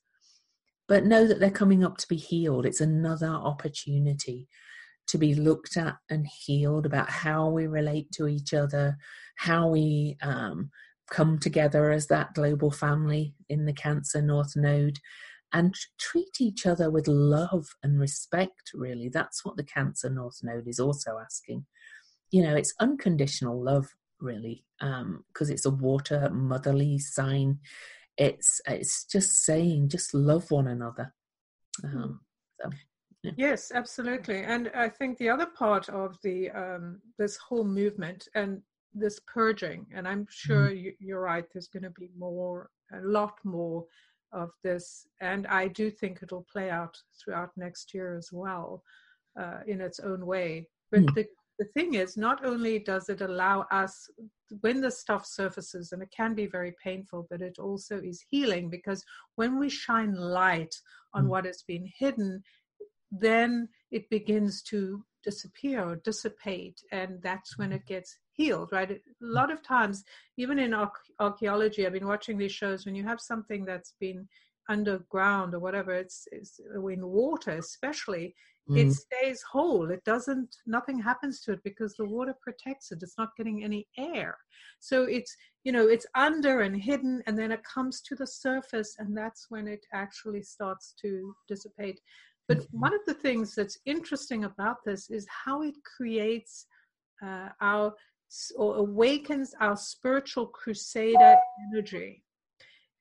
[0.88, 2.66] But know that they're coming up to be healed.
[2.66, 4.48] It's another opportunity
[5.08, 8.98] to be looked at and healed about how we relate to each other,
[9.38, 10.70] how we um,
[11.10, 15.00] come together as that global family in the Cancer North Node
[15.54, 19.10] and treat each other with love and respect, really.
[19.10, 21.66] That's what the Cancer North Node is also asking.
[22.32, 23.88] You know, it's unconditional love,
[24.20, 27.60] really, because um, it's a water motherly sign.
[28.18, 31.14] It's it's just saying, just love one another.
[31.84, 32.22] Um,
[32.62, 32.70] so,
[33.24, 33.32] yeah.
[33.38, 34.44] Yes, absolutely.
[34.44, 38.62] And I think the other part of the um, this whole movement and
[38.94, 40.82] this purging, and I'm sure mm.
[40.82, 41.46] you, you're right.
[41.52, 43.86] There's going to be more, a lot more
[44.34, 48.84] of this, and I do think it'll play out throughout next year as well,
[49.40, 50.68] uh, in its own way.
[50.92, 51.16] But mm.
[51.16, 51.26] the
[51.60, 54.10] the thing is, not only does it allow us
[54.62, 58.68] when the stuff surfaces, and it can be very painful, but it also is healing
[58.70, 59.04] because
[59.36, 60.74] when we shine light
[61.14, 61.28] on mm.
[61.28, 62.42] what has been hidden,
[63.12, 68.92] then it begins to disappear or dissipate, and that's when it gets healed, right?
[68.92, 70.04] A lot of times,
[70.38, 70.74] even in
[71.20, 74.28] archaeology, I've been watching these shows, when you have something that's been
[74.70, 78.34] underground or whatever, it's, it's in water especially,
[78.70, 78.78] mm.
[78.78, 79.92] it stays whole.
[79.92, 83.00] It doesn't, nothing happens to it because the water protects it.
[83.02, 84.38] It's not getting any air.
[84.80, 88.96] So it's, you know, it's under and hidden, and then it comes to the surface,
[88.98, 92.00] and that's when it actually starts to dissipate.
[92.54, 96.66] But one of the things that's interesting about this is how it creates
[97.24, 97.94] uh, our
[98.58, 101.36] or awakens our spiritual crusader
[101.70, 102.24] energy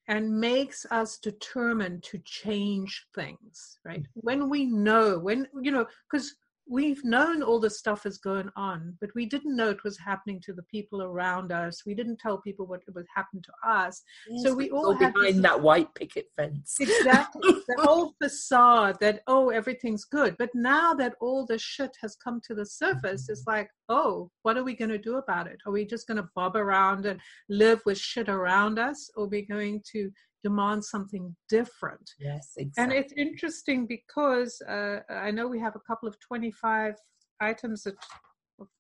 [0.09, 4.05] and makes us determined to change things right?
[4.15, 6.35] When we know when you know because
[6.71, 10.41] we've known all this stuff is going on, but we didn't know it was happening
[10.41, 11.83] to the people around us.
[11.85, 14.03] We didn't tell people what would happen to us.
[14.29, 16.77] Yes, so we all behind this, that white picket fence.
[16.79, 17.43] Exactly.
[17.69, 20.37] the whole facade that, oh, everything's good.
[20.39, 24.57] But now that all the shit has come to the surface, it's like, oh, what
[24.57, 25.59] are we going to do about it?
[25.67, 29.11] Are we just going to bob around and live with shit around us?
[29.17, 30.09] Or are we going to
[30.43, 32.11] demand something different.
[32.19, 32.97] Yes, exactly.
[32.97, 36.95] And it's interesting because uh, I know we have a couple of 25
[37.41, 37.95] items of,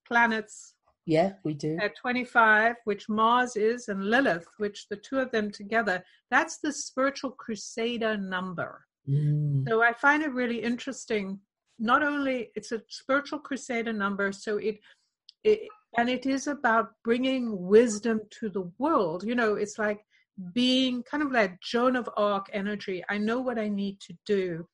[0.06, 0.74] planets.
[1.06, 1.78] Yeah, we do.
[1.80, 6.72] At 25, which Mars is, and Lilith, which the two of them together, that's the
[6.72, 8.84] spiritual crusader number.
[9.08, 9.66] Mm.
[9.66, 11.40] So I find it really interesting.
[11.78, 14.80] Not only it's a spiritual crusader number, so it,
[15.44, 15.60] it
[15.96, 19.24] and it is about bringing wisdom to the world.
[19.24, 20.04] You know, it's like
[20.55, 23.03] being kind of like Joan of Arc energy.
[23.09, 24.66] I know what I need to do.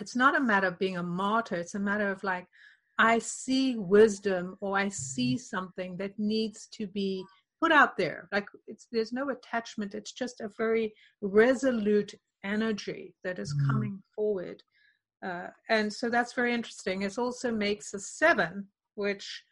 [0.00, 2.46] It's not a matter of being a martyr, it's a matter of like,
[2.98, 7.24] I see wisdom or I see something that needs to be
[7.60, 8.28] put out there.
[8.32, 13.70] Like it's there's no attachment, it's just a very resolute energy that is mm.
[13.70, 14.62] coming forward.
[15.24, 17.02] Uh, and so that's very interesting.
[17.02, 19.42] It also makes a seven, which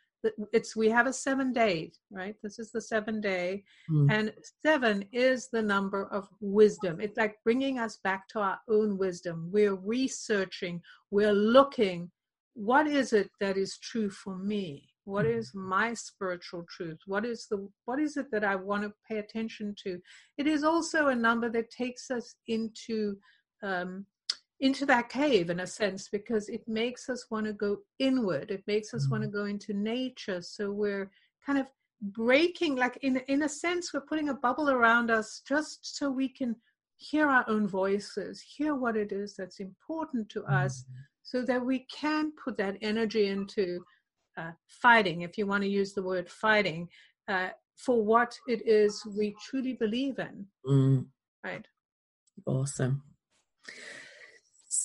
[0.53, 2.35] it's we have a seven day right?
[2.43, 4.11] This is the seven day mm.
[4.11, 4.33] and
[4.65, 7.01] seven is the number of wisdom.
[7.01, 9.51] It's like bringing us back to our own wisdom.
[9.53, 12.11] We're researching we're looking
[12.57, 14.89] what is it that is true for me?
[15.05, 15.33] What hmm.
[15.33, 16.99] is my spiritual truth?
[17.07, 20.01] What is the what is it that i want to pay attention to?
[20.39, 23.17] It is also a number that takes us into
[23.63, 24.07] um,
[24.61, 28.63] into that cave in a sense because it makes us want to go inward it
[28.67, 29.13] makes us mm-hmm.
[29.13, 31.11] want to go into nature so we're
[31.45, 31.67] kind of
[32.01, 36.29] breaking like in in a sense we're putting a bubble around us just so we
[36.29, 36.55] can
[36.97, 40.55] hear our own voices hear what it is that's important to mm-hmm.
[40.55, 40.85] us
[41.23, 43.81] so that we can put that energy into
[44.39, 46.89] uh, fighting if you want to use the word fighting
[47.29, 51.05] uh, for what it is we truly believe in mm.
[51.45, 51.67] right
[52.47, 53.03] awesome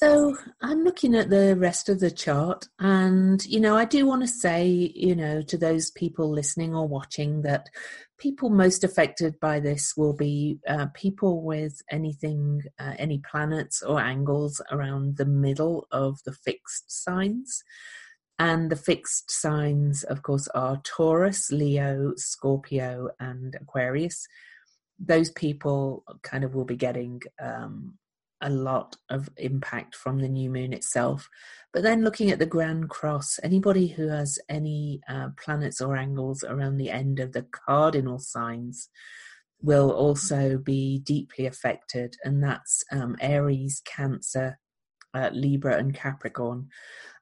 [0.01, 4.23] so I'm looking at the rest of the chart, and you know, I do want
[4.23, 7.67] to say, you know, to those people listening or watching that
[8.17, 13.99] people most affected by this will be uh, people with anything, uh, any planets or
[13.99, 17.63] angles around the middle of the fixed signs.
[18.39, 24.25] And the fixed signs, of course, are Taurus, Leo, Scorpio, and Aquarius.
[24.97, 27.99] Those people kind of will be getting um,
[28.41, 31.29] a lot of impact from the new moon itself.
[31.73, 36.43] But then looking at the Grand Cross, anybody who has any uh, planets or angles
[36.43, 38.89] around the end of the cardinal signs
[39.61, 44.57] will also be deeply affected, and that's um, Aries, Cancer,
[45.13, 46.67] uh, Libra, and Capricorn.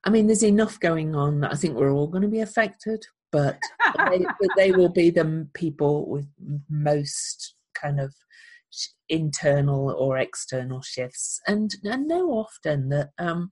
[0.05, 3.05] I mean, there's enough going on that I think we're all going to be affected,
[3.31, 3.59] but
[4.09, 6.27] they, but they will be the people with
[6.69, 8.13] most kind of
[9.07, 11.41] internal or external shifts.
[11.47, 13.51] And I know often that um,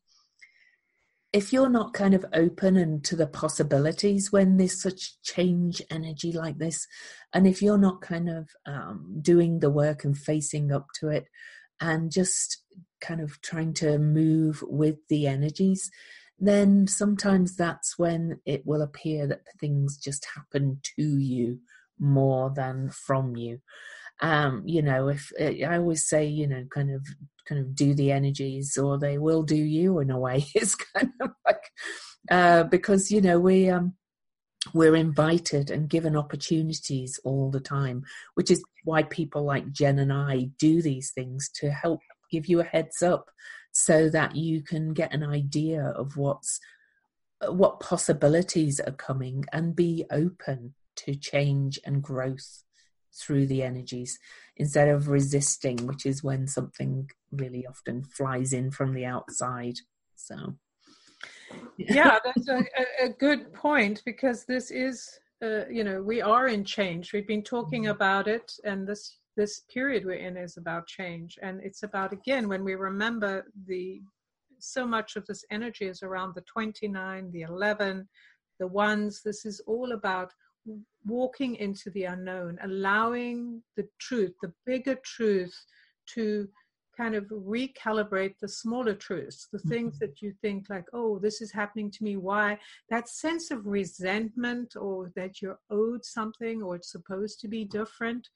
[1.34, 6.32] if you're not kind of open and to the possibilities when there's such change energy
[6.32, 6.88] like this,
[7.34, 11.26] and if you're not kind of um, doing the work and facing up to it,
[11.80, 12.64] and just
[13.02, 15.92] kind of trying to move with the energies,
[16.40, 21.60] then sometimes that's when it will appear that things just happen to you
[22.00, 23.60] more than from you
[24.22, 27.06] um you know if eh, i always say you know kind of
[27.48, 31.12] kind of do the energies or they will do you in a way it's kind
[31.22, 31.72] of like
[32.32, 33.94] uh because you know we um
[34.74, 38.04] we're invited and given opportunities all the time
[38.34, 42.02] which is why people like jen and i do these things to help
[42.32, 43.30] give you a heads up
[43.72, 46.60] so that you can get an idea of what's
[47.50, 52.64] what possibilities are coming and be open to change and growth
[53.20, 54.20] through the energies
[54.58, 59.76] instead of resisting, which is when something really often flies in from the outside.
[60.16, 60.56] So,
[61.78, 62.62] yeah, that's a,
[63.02, 67.14] a good point because this is, uh, you know, we are in change.
[67.14, 67.92] We've been talking mm-hmm.
[67.92, 72.48] about it, and this this period we're in is about change, and it's about again
[72.48, 74.02] when we remember the
[74.60, 78.08] so much of this energy is around the 29, the 11,
[78.60, 79.22] the ones.
[79.24, 80.34] This is all about
[81.06, 85.56] walking into the unknown, allowing the truth, the bigger truth,
[86.14, 86.48] to
[86.98, 90.06] kind of recalibrate the smaller truths, the things mm-hmm.
[90.06, 92.18] that you think like, oh, this is happening to me.
[92.18, 92.58] Why?
[92.90, 98.28] That sense of resentment or that you're owed something or it's supposed to be different.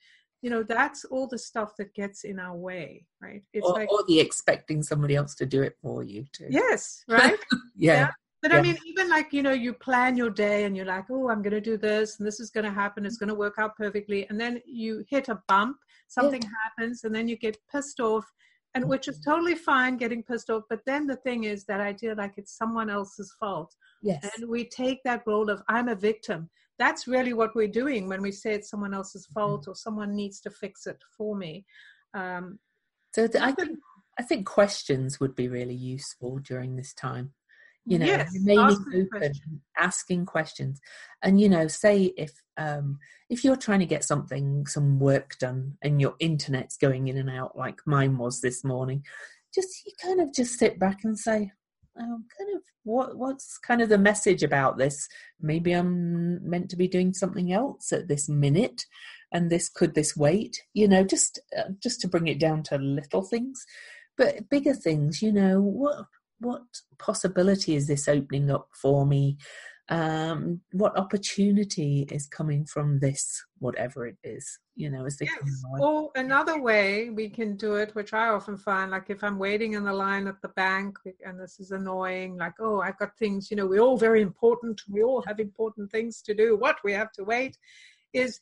[0.44, 3.42] You know, that's all the stuff that gets in our way, right?
[3.54, 6.48] It's or, like, or the expecting somebody else to do it for you too.
[6.50, 7.38] Yes, right?
[7.76, 7.94] yeah.
[7.94, 8.10] yeah.
[8.42, 8.58] But yeah.
[8.58, 11.44] I mean, even like, you know, you plan your day and you're like, oh, I'm
[11.44, 13.06] going to do this and this is going to happen.
[13.06, 14.28] It's going to work out perfectly.
[14.30, 15.78] And then you hit a bump,
[16.08, 16.50] something yeah.
[16.64, 18.26] happens, and then you get pissed off,
[18.74, 19.32] and which is mm-hmm.
[19.32, 20.64] totally fine getting pissed off.
[20.70, 23.76] But then the thing is that idea like it's someone else's fault.
[24.02, 24.28] Yes.
[24.36, 26.50] And we take that role of I'm a victim.
[26.80, 29.40] That's really what we're doing when we say it's someone else's mm-hmm.
[29.40, 31.64] fault or someone needs to fix it for me.
[32.16, 32.58] Um,
[33.14, 33.78] so I think
[34.18, 37.34] I think questions would be really useful during this time
[37.86, 39.62] you know yes, remaining open questions.
[39.78, 40.80] asking questions.
[41.24, 45.78] And you know say if um if you're trying to get something some work done
[45.82, 49.04] and your internet's going in and out like mine was this morning
[49.54, 51.52] just you kind of just sit back and say
[52.00, 55.08] oh, kind of what what's kind of the message about this?
[55.40, 58.86] Maybe i'm meant to be doing something else at this minute
[59.32, 60.62] and this could this wait?
[60.74, 63.66] You know just uh, just to bring it down to little things.
[64.18, 66.06] But bigger things you know what
[66.42, 66.64] what
[66.98, 69.38] possibility is this opening up for me?
[69.90, 75.64] Um, what opportunity is coming from this, whatever it is, you know, as they yes.
[75.82, 79.74] Or another way we can do it, which I often find, like if I'm waiting
[79.74, 83.52] in the line at the bank and this is annoying, like, oh, I've got things,
[83.52, 84.82] you know, we're all very important.
[84.90, 86.56] We all have important things to do.
[86.56, 87.58] What we have to wait
[88.14, 88.40] is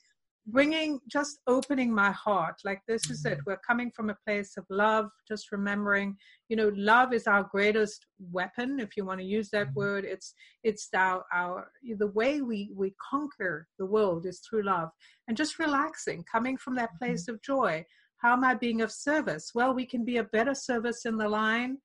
[0.52, 3.42] bringing just opening my heart like this is it mm-hmm.
[3.46, 6.16] we're coming from a place of love just remembering
[6.50, 9.80] you know love is our greatest weapon if you want to use that mm-hmm.
[9.80, 10.34] word it's
[10.64, 14.90] it's our our the way we we conquer the world is through love
[15.28, 17.06] and just relaxing coming from that mm-hmm.
[17.06, 17.84] place of joy
[18.18, 21.30] how am i being of service well we can be a better service in the
[21.30, 21.78] line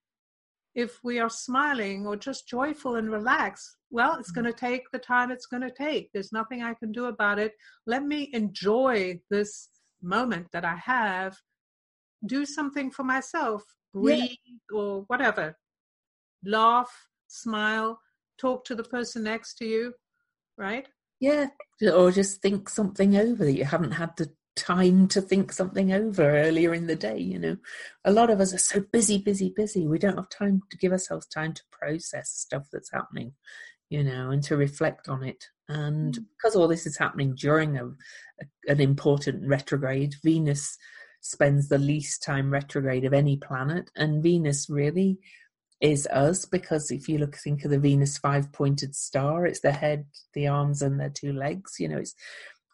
[0.74, 4.42] if we are smiling or just joyful and relaxed, well, it's mm-hmm.
[4.42, 6.10] going to take the time it's going to take.
[6.12, 7.52] There's nothing I can do about it.
[7.86, 9.68] Let me enjoy this
[10.02, 11.36] moment that I have,
[12.26, 13.62] do something for myself,
[13.92, 14.76] breathe yeah.
[14.76, 15.56] or whatever,
[16.44, 16.92] laugh,
[17.28, 18.00] smile,
[18.38, 19.94] talk to the person next to you,
[20.58, 20.86] right?
[21.20, 21.46] Yeah,
[21.92, 26.22] or just think something over that you haven't had the time to think something over
[26.22, 27.56] earlier in the day you know
[28.04, 30.92] a lot of us are so busy busy busy we don't have time to give
[30.92, 33.32] ourselves time to process stuff that's happening
[33.90, 36.24] you know and to reflect on it and mm.
[36.36, 40.76] because all this is happening during a, a, an important retrograde venus
[41.20, 45.18] spends the least time retrograde of any planet and venus really
[45.80, 49.72] is us because if you look think of the venus five pointed star it's the
[49.72, 52.14] head the arms and the two legs you know it's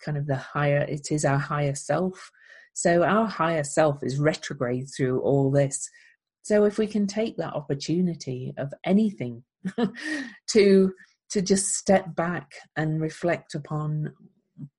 [0.04, 2.30] kind of the higher, it is our higher self.
[2.72, 5.88] So our higher self is retrograde through all this.
[6.42, 9.44] So if we can take that opportunity of anything
[10.48, 10.92] to
[11.30, 14.12] to just step back and reflect upon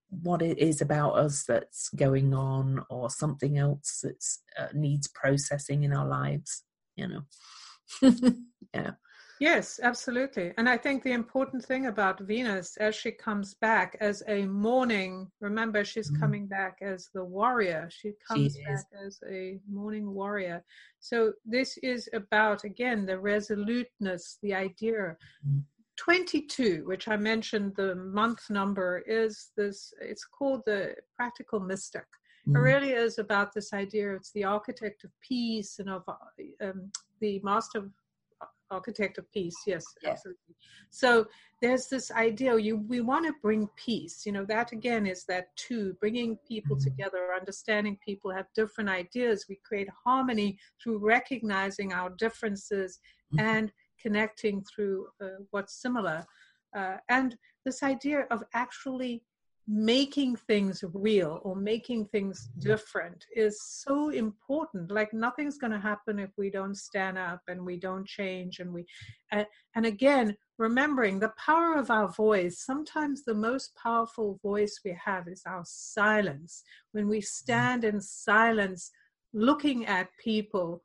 [0.09, 4.22] what it is about us that's going on or something else that
[4.61, 6.63] uh, needs processing in our lives
[6.97, 7.22] you know
[8.74, 8.91] yeah
[9.42, 10.54] Yes, absolutely.
[10.60, 15.32] And I think the important thing about Venus, as she comes back as a morning,
[15.39, 16.20] remember, she's mm.
[16.20, 17.89] coming back as the warrior.
[17.92, 20.64] She comes she back as a morning warrior.
[21.00, 25.18] So this is about, again, the resoluteness, the idea.
[25.50, 25.64] Mm.
[25.98, 32.06] 22, which I mentioned, the month number is this, it's called the practical mystic.
[32.48, 32.58] Mm.
[32.58, 34.14] It really is about this idea.
[34.14, 36.04] It's the architect of peace and of
[36.62, 37.89] um, the master
[38.72, 39.55] architect of peace.
[39.67, 40.55] Yes absolutely.
[40.89, 41.28] So
[41.61, 44.26] there's this idea you we want to bring peace.
[44.26, 46.89] You know that again is that two bringing people mm-hmm.
[46.89, 49.45] together understanding people have different ideas.
[49.47, 52.99] We create harmony through recognizing our differences
[53.34, 53.45] mm-hmm.
[53.45, 56.26] and connecting through uh, what's similar.
[56.76, 59.24] Uh, and this idea of actually
[59.68, 64.91] making things real or making things different is so important.
[64.91, 68.74] Like nothing's going to happen if we don't stand up and we don't change and
[68.74, 68.86] we
[69.32, 69.45] and,
[69.76, 72.59] and again remembering the power of our voice.
[72.59, 76.64] Sometimes the most powerful voice we have is our silence.
[76.91, 78.91] When we stand in silence
[79.34, 80.84] looking at people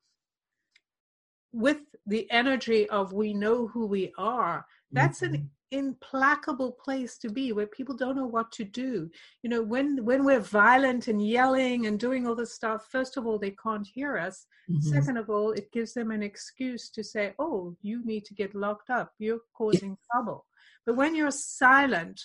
[1.52, 7.28] with the energy of we know who we are that's an mm-hmm implacable place to
[7.28, 9.10] be where people don't know what to do
[9.42, 13.26] you know when when we're violent and yelling and doing all this stuff first of
[13.26, 14.80] all they can't hear us mm-hmm.
[14.80, 18.54] second of all it gives them an excuse to say oh you need to get
[18.54, 19.96] locked up you're causing yeah.
[20.12, 20.46] trouble
[20.84, 22.20] but when you're silent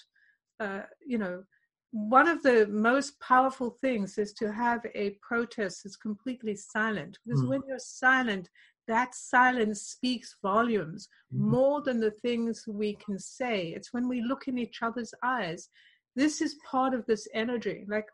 [0.60, 1.44] uh, you know
[1.92, 7.44] one of the most powerful things is to have a protest that's completely silent because
[7.44, 7.50] mm.
[7.50, 8.50] when you're silent
[8.88, 11.50] that silence speaks volumes mm-hmm.
[11.50, 13.74] more than the things we can say.
[13.76, 15.70] It's when we look in each other's eyes.
[16.16, 17.86] This is part of this energy.
[17.88, 18.08] Like,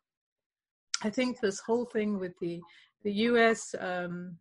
[1.04, 2.62] I think this whole thing with the
[3.04, 3.74] the U.S.
[3.80, 4.38] Um,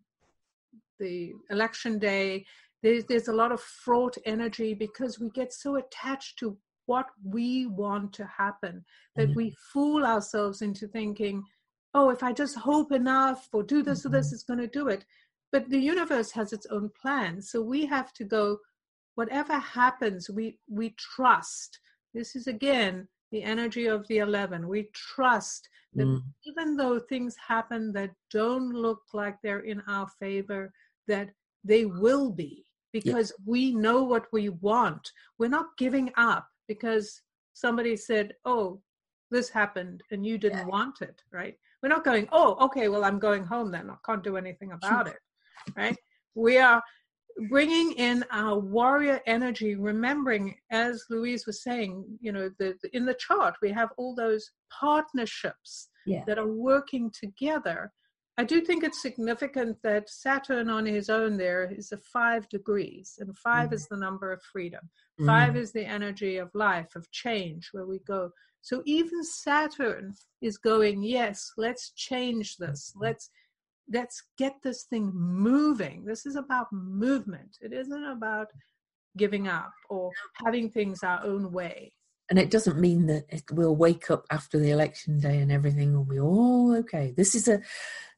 [0.99, 2.45] the election day,
[2.83, 6.57] there's there's a lot of fraught energy because we get so attached to
[6.87, 8.85] what we want to happen
[9.16, 9.37] that mm-hmm.
[9.37, 11.43] we fool ourselves into thinking,
[11.95, 14.09] oh, if I just hope enough or do this mm-hmm.
[14.09, 15.05] or this, it's going to do it.
[15.57, 17.40] But the universe has its own plan.
[17.40, 18.59] So we have to go,
[19.14, 21.78] whatever happens, we, we trust.
[22.12, 24.68] This is again the energy of the 11.
[24.68, 26.20] We trust that mm.
[26.44, 30.74] even though things happen that don't look like they're in our favor,
[31.09, 31.30] that
[31.64, 33.44] they will be because yeah.
[33.46, 35.11] we know what we want.
[35.38, 37.22] We're not giving up because
[37.54, 38.82] somebody said, oh,
[39.30, 40.76] this happened and you didn't yeah.
[40.76, 41.54] want it, right?
[41.82, 43.88] We're not going, oh, okay, well, I'm going home then.
[43.88, 45.16] I can't do anything about it
[45.77, 45.97] right?
[46.35, 46.83] We are
[47.49, 53.05] bringing in our warrior energy, remembering, as Louise was saying, you know, the, the in
[53.05, 56.25] the chart, we have all those partnerships yeah.
[56.27, 57.93] that are working together.
[58.39, 63.19] I do think it's significant that Saturn on his own there is a five degrees,
[63.19, 63.73] and 5 mm.
[63.73, 64.89] is the number of freedom.
[65.21, 65.27] Mm.
[65.27, 68.31] Five is the energy of life, of change, where we go.
[68.61, 72.93] So even Saturn is going, yes, let's change this.
[72.97, 73.31] Let's
[73.93, 76.05] let's get this thing moving.
[76.05, 77.57] This is about movement.
[77.61, 78.49] It isn't about
[79.16, 80.11] giving up or
[80.45, 81.93] having things our own way.
[82.28, 85.95] And it doesn't mean that it will wake up after the election day and everything
[85.95, 87.14] will be all okay.
[87.16, 87.61] This is a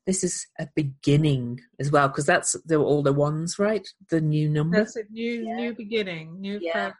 [0.06, 3.86] this is a beginning as well because that's the, all the ones, right?
[4.08, 4.78] The new number.
[4.78, 5.56] That's a new yeah.
[5.56, 6.92] new beginning, new yeah.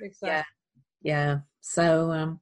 [0.00, 0.28] Exactly.
[1.02, 1.14] Yeah.
[1.16, 1.38] Yeah.
[1.60, 2.40] So um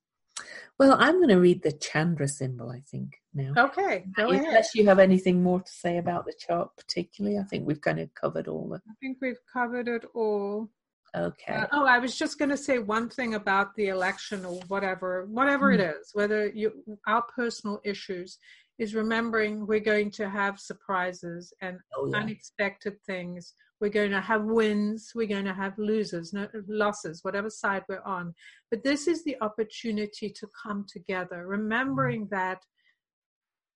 [0.81, 3.53] well, I'm going to read the Chandra symbol, I think, now.
[3.57, 7.81] Okay, Unless you have anything more to say about the chart, particularly, I think we've
[7.81, 8.77] kind of covered all the.
[8.77, 10.71] I think we've covered it all.
[11.17, 11.53] Okay.
[11.53, 15.27] Uh, oh, I was just going to say one thing about the election or whatever,
[15.27, 15.75] whatever mm.
[15.75, 16.73] it is, whether you
[17.07, 18.39] our personal issues
[18.79, 22.19] is remembering we're going to have surprises and oh, yeah.
[22.19, 23.55] unexpected things.
[23.81, 25.13] We're going to have wins.
[25.15, 28.35] We're going to have losers, no, losses, whatever side we're on.
[28.71, 32.31] But this is the opportunity to come together, remembering mm.
[32.31, 32.63] that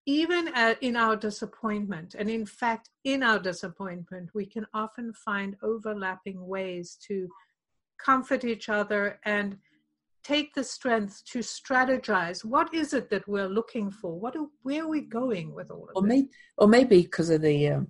[0.06, 0.50] even
[0.80, 6.98] in our disappointment, and in fact, in our disappointment, we can often find overlapping ways
[7.06, 7.28] to
[7.98, 9.56] comfort each other and
[10.22, 14.84] take the strength to strategize what is it that we're looking for what are, where
[14.84, 16.08] are we going with all of or this?
[16.08, 17.88] Maybe, or maybe because of the um,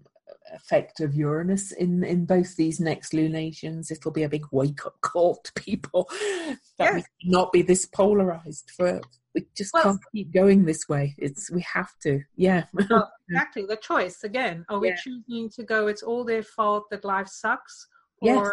[0.52, 5.36] effect of uranus in in both these next lunations it'll be a big wake-up call
[5.36, 6.94] to people that yes.
[7.22, 9.00] we not be this polarized for
[9.34, 13.64] we just well, can't keep going this way it's we have to yeah well, exactly
[13.66, 14.96] the choice again are we yeah.
[14.96, 17.88] choosing to go it's all their fault that life sucks
[18.20, 18.52] or yes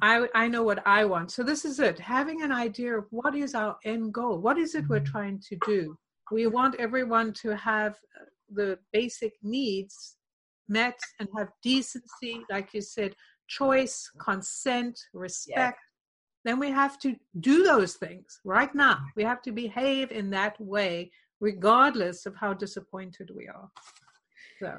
[0.00, 1.30] I, I know what I want.
[1.30, 1.98] So this is it.
[1.98, 4.38] Having an idea of what is our end goal.
[4.38, 5.96] What is it we're trying to do?
[6.30, 10.16] We want everyone to have uh, the basic needs
[10.68, 13.14] met and have decency, like you said,
[13.48, 15.80] choice, consent, respect,
[16.44, 18.98] then we have to do those things right now.
[19.16, 23.70] We have to behave in that way, regardless of how disappointed we are.
[24.60, 24.78] So,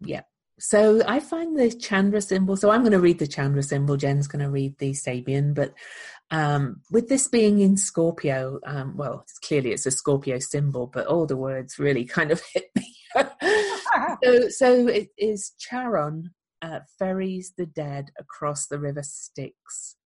[0.00, 0.22] yeah.
[0.58, 2.56] So I find the Chandra symbol.
[2.56, 3.96] So I'm going to read the Chandra symbol.
[3.96, 5.54] Jen's going to read the Sabian.
[5.54, 5.74] But
[6.30, 11.06] um, with this being in Scorpio, um, well, it's clearly it's a Scorpio symbol, but
[11.06, 12.94] all the words really kind of hit me.
[14.22, 16.30] so, so it is Charon
[16.62, 19.96] uh, ferries the dead across the river Styx.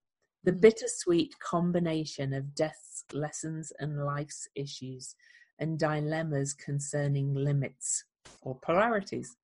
[0.47, 0.61] The mm.
[0.63, 5.15] bittersweet combination of death's lessons and life's issues
[5.59, 8.05] and dilemmas concerning limits
[8.41, 9.37] or polarities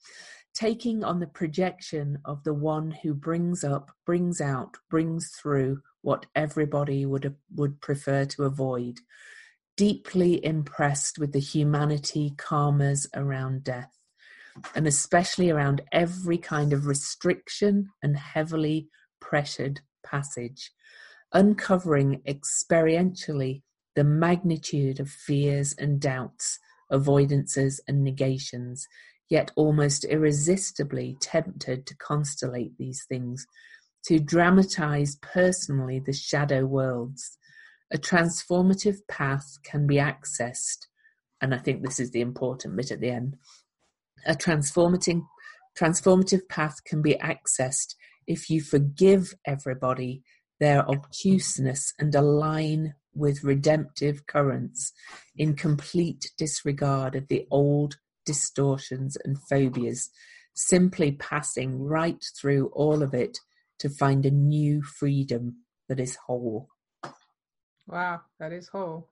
[0.54, 6.26] taking on the projection of the one who brings up, brings out, brings through what
[6.34, 8.98] everybody would would prefer to avoid.
[9.76, 13.98] Deeply impressed with the humanity karmas around death,
[14.74, 18.88] and especially around every kind of restriction and heavily
[19.20, 20.70] pressured passage,
[21.32, 23.62] uncovering experientially
[23.94, 26.58] the magnitude of fears and doubts,
[26.90, 28.86] avoidances and negations
[29.32, 33.46] yet almost irresistibly tempted to constellate these things,
[34.04, 37.38] to dramatize personally the shadow worlds.
[37.90, 40.86] A transformative path can be accessed,
[41.40, 43.38] and I think this is the important bit at the end.
[44.26, 45.22] A transformative,
[45.80, 47.94] transformative path can be accessed
[48.26, 50.22] if you forgive everybody
[50.62, 54.92] their obtuseness and align with redemptive currents
[55.36, 60.08] in complete disregard of the old distortions, and phobias,
[60.54, 63.38] simply passing right through all of it
[63.80, 65.56] to find a new freedom
[65.88, 66.68] that is whole.
[67.88, 69.08] Wow, that is whole.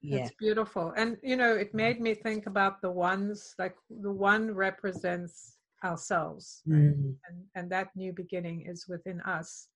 [0.00, 0.18] Yeah.
[0.18, 0.92] It's beautiful.
[0.96, 6.62] And, you know, it made me think about the ones, like the one represents ourselves,
[6.64, 6.78] right?
[6.78, 7.14] mm.
[7.28, 9.66] and, and that new beginning is within us.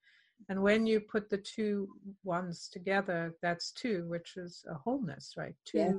[0.48, 1.88] And when you put the two
[2.24, 5.54] ones together, that's two, which is a wholeness, right?
[5.64, 5.92] Two yeah.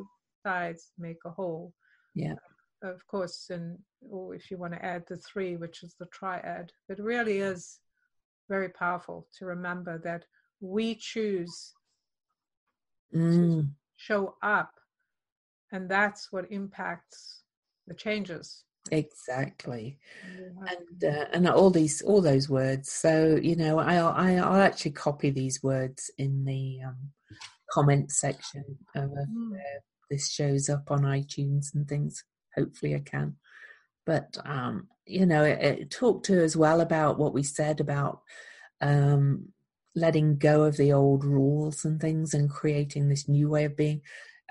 [0.44, 1.74] sides make a whole.
[2.16, 2.36] Yeah
[2.84, 3.78] of course, and
[4.10, 7.80] or if you want to add the three, which is the triad, it really is
[8.50, 10.26] very powerful to remember that
[10.60, 11.74] we choose
[13.16, 13.32] mm.
[13.32, 14.74] to show up,
[15.72, 17.44] and that's what impacts
[17.88, 18.64] the changes.
[18.90, 20.00] Exactly,
[20.68, 22.92] and uh, and all these all those words.
[22.92, 26.98] So you know, I'll I'll actually copy these words in the um,
[27.72, 28.64] comment section
[28.96, 29.58] of mm.
[30.10, 32.24] this shows up on iTunes and things
[32.56, 33.36] hopefully I can.
[34.06, 38.22] But um, you know, it, it talked to as well about what we said about
[38.82, 39.50] um,
[39.96, 44.02] letting go of the old rules and things and creating this new way of being.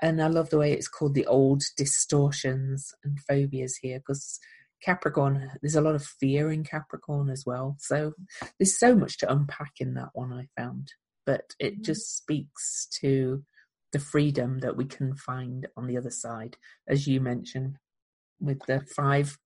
[0.01, 4.39] And I love the way it's called the old distortions and phobias here because
[4.83, 7.77] Capricorn, there's a lot of fear in Capricorn as well.
[7.79, 8.13] So
[8.57, 10.93] there's so much to unpack in that one, I found.
[11.25, 11.83] But it mm-hmm.
[11.83, 13.43] just speaks to
[13.91, 17.77] the freedom that we can find on the other side, as you mentioned
[18.39, 19.37] with the five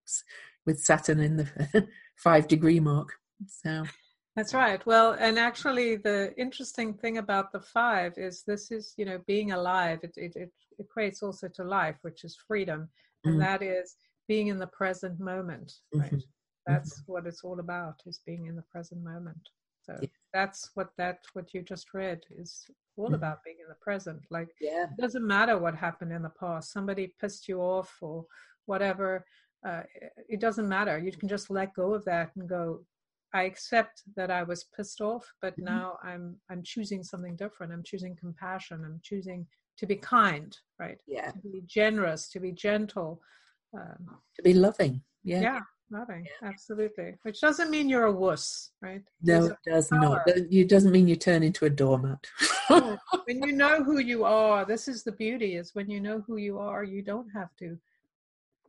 [0.65, 3.09] with Saturn in the five degree mark.
[3.47, 3.83] So
[4.36, 4.86] that's right.
[4.86, 9.51] Well, and actually, the interesting thing about the five is this is you know being
[9.53, 9.99] alive.
[10.03, 12.89] It it it equates also to life, which is freedom,
[13.23, 13.39] and mm.
[13.39, 13.95] that is
[14.27, 15.71] being in the present moment.
[15.93, 16.07] Right.
[16.07, 16.17] Mm-hmm.
[16.67, 17.11] That's mm-hmm.
[17.13, 19.49] what it's all about: is being in the present moment.
[19.83, 20.09] So yeah.
[20.33, 22.65] that's what that what you just read is
[22.97, 23.15] all mm.
[23.15, 24.21] about being in the present.
[24.31, 24.88] Like yeah.
[24.97, 26.73] it doesn't matter what happened in the past.
[26.73, 28.25] Somebody pissed you off or
[28.65, 29.23] whatever
[29.65, 29.81] uh,
[30.29, 32.79] it doesn't matter you can just let go of that and go
[33.39, 35.73] i accept that i was pissed off but mm-hmm.
[35.73, 37.73] now i'm i'm choosing something different.
[37.73, 38.83] I'm choosing compassion.
[38.86, 39.45] I'm choosing
[39.77, 40.97] to be kind right?
[41.07, 41.31] Yeah.
[41.31, 43.21] To be generous to be gentle
[43.77, 44.01] um,
[44.36, 45.01] to be loving.
[45.23, 45.41] Yeah.
[45.41, 45.59] Yeah
[45.91, 46.25] loving.
[46.25, 46.49] Yeah.
[46.49, 47.13] absolutely.
[47.21, 49.03] Which doesn't mean you're a wuss right?
[49.21, 49.99] No it does power.
[49.99, 52.25] not it doesn't mean you turn into a doormat.
[53.25, 56.38] When you know who you are this is the beauty is when you know who
[56.38, 57.77] you are you don't have to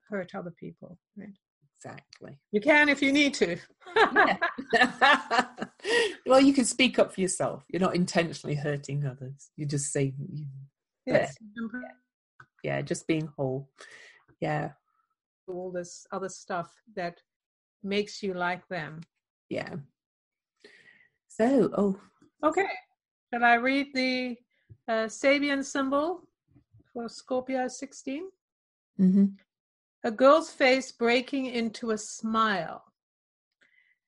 [0.09, 1.39] hurt other people, right?
[1.87, 2.39] Exactly.
[2.53, 3.57] You can if you need to.
[6.26, 7.64] well, you can speak up for yourself.
[7.68, 9.51] You're not intentionally hurting others.
[9.57, 10.47] You just say, you,
[11.07, 11.37] yes.
[11.41, 11.80] Yeah.
[12.64, 13.68] yeah, just being whole.
[14.41, 14.70] Yeah.
[15.47, 17.20] All this other stuff that
[17.84, 19.03] makes you like them.
[19.49, 19.76] Yeah.
[21.28, 22.01] So, oh.
[22.45, 22.66] Okay.
[23.32, 24.37] Shall I read the
[24.89, 26.22] uh, Sabian symbol
[26.93, 28.24] for Scorpio 16?
[29.01, 29.24] Mm-hmm
[30.05, 32.85] a girl's face breaking into a smile.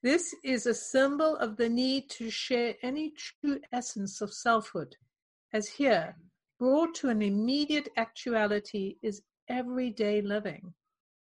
[0.03, 4.97] This is a symbol of the need to share any true essence of selfhood,
[5.53, 6.17] as here,
[6.59, 10.73] brought to an immediate actuality, is everyday living.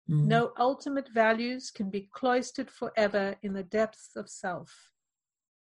[0.10, 0.26] Mm.
[0.26, 4.92] No ultimate values can be cloistered forever in the depths of self.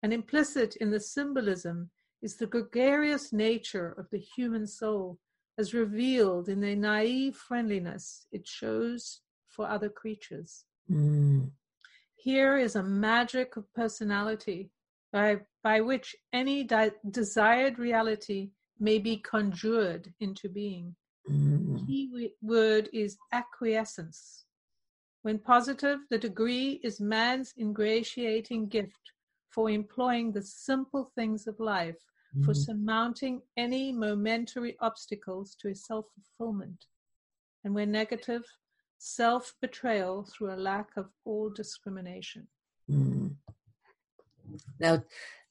[0.03, 1.89] And implicit in the symbolism
[2.21, 5.19] is the gregarious nature of the human soul,
[5.57, 10.65] as revealed in the naive friendliness it shows for other creatures.
[10.91, 11.51] Mm.
[12.15, 14.71] Here is a magic of personality
[15.13, 20.95] by, by which any di- desired reality may be conjured into being.
[21.29, 21.85] Mm.
[21.87, 24.45] Key word is acquiescence.
[25.21, 29.11] When positive, the degree is man's ingratiating gift
[29.49, 31.97] for employing the simple things of life.
[32.43, 36.05] For surmounting any momentary obstacles to his self
[36.37, 36.85] fulfillment.
[37.63, 38.43] And where negative,
[38.97, 42.47] self betrayal through a lack of all discrimination.
[42.91, 43.35] Mm.
[44.79, 45.03] Now,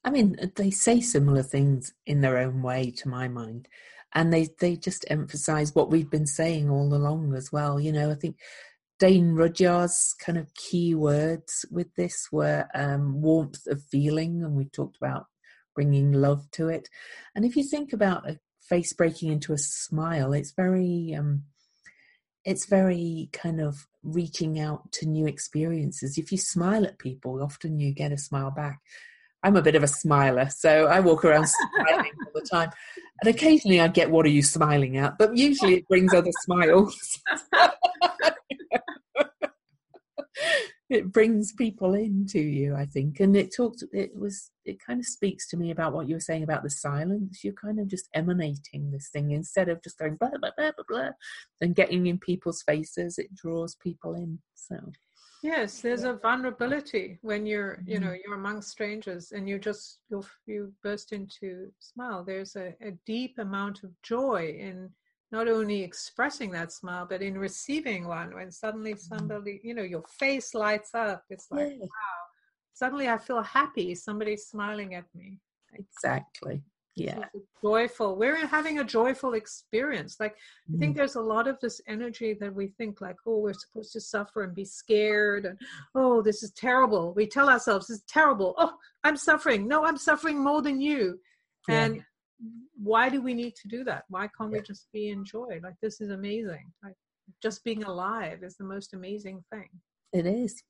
[0.03, 3.67] I mean, they say similar things in their own way, to my mind,
[4.13, 7.79] and they they just emphasise what we've been saying all along as well.
[7.79, 8.37] You know, I think
[8.99, 14.65] Dane Rudhyar's kind of key words with this were um, warmth of feeling, and we
[14.65, 15.25] talked about
[15.75, 16.89] bringing love to it.
[17.35, 21.43] And if you think about a face breaking into a smile, it's very um,
[22.43, 26.17] it's very kind of reaching out to new experiences.
[26.17, 28.79] If you smile at people, often you get a smile back.
[29.43, 32.71] I'm a bit of a smiler, so I walk around smiling all the time.
[33.21, 35.17] And occasionally I get, What are you smiling at?
[35.17, 37.21] But usually it brings other smiles.
[40.89, 43.19] it brings people into you i think.
[43.19, 46.19] And it talks it was it kind of speaks to me about what you were
[46.19, 47.43] saying about the silence.
[47.43, 50.85] You're kind of just emanating this thing instead of just going blah blah blah blah
[50.87, 51.09] blah
[51.61, 53.17] and getting in people's faces.
[53.17, 54.77] It draws people in so.
[55.43, 58.21] Yes there's a vulnerability when you're you know mm-hmm.
[58.25, 62.23] you're among strangers and you just you you burst into smile.
[62.23, 64.89] There's a, a deep amount of joy in
[65.35, 69.15] not only expressing that smile, but in receiving one when suddenly mm-hmm.
[69.15, 71.23] somebody, you know, your face lights up.
[71.29, 71.79] It's like, yeah.
[71.81, 72.21] wow,
[72.73, 73.95] suddenly I feel happy.
[73.95, 75.39] Somebody's smiling at me.
[75.73, 76.61] Exactly.
[76.95, 77.25] Yeah.
[77.61, 78.15] Joyful.
[78.15, 80.15] We're having a joyful experience.
[80.21, 80.75] Like, mm.
[80.75, 80.99] I think mm-hmm.
[80.99, 84.43] there's a lot of this energy that we think, like, oh, we're supposed to suffer
[84.43, 85.43] and be scared.
[85.45, 85.59] And,
[85.95, 87.13] oh, this is terrible.
[87.13, 88.55] We tell ourselves, is terrible.
[88.57, 89.67] Oh, I'm suffering.
[89.67, 91.19] No, I'm suffering more than you.
[91.67, 91.83] Yeah.
[91.83, 92.05] And
[92.81, 94.03] why do we need to do that?
[94.09, 95.59] Why can't we just be in joy?
[95.63, 96.71] Like this is amazing.
[96.83, 96.95] Like
[97.41, 99.69] just being alive is the most amazing thing.
[100.13, 100.63] It is.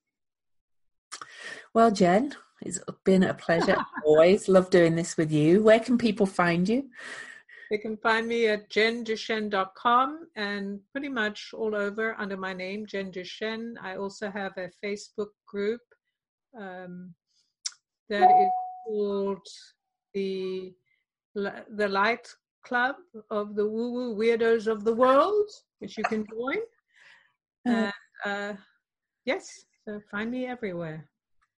[1.73, 3.77] Well, Jen, it's been a pleasure.
[4.05, 5.63] Always love doing this with you.
[5.63, 6.89] Where can people find you?
[7.71, 13.11] They can find me at jenduchenne.com and pretty much all over under my name, Jen
[13.11, 13.73] Duchenne.
[13.81, 15.81] I also have a Facebook group
[16.57, 17.13] um,
[18.09, 18.49] that is
[18.87, 19.47] called
[20.13, 20.73] the
[21.35, 22.27] the Light
[22.63, 22.95] Club
[23.29, 26.57] of the Woo Woo Weirdos of the World, which you can join.
[27.67, 27.91] Uh,
[28.25, 28.53] uh,
[29.25, 31.09] yes, so find me everywhere.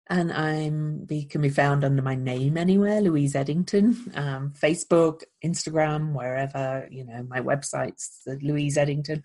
[0.09, 6.13] And I'm be, can be found under my name anywhere, Louise Edington, um, Facebook, Instagram,
[6.13, 7.23] wherever you know.
[7.28, 9.21] My website's the Louise Edington.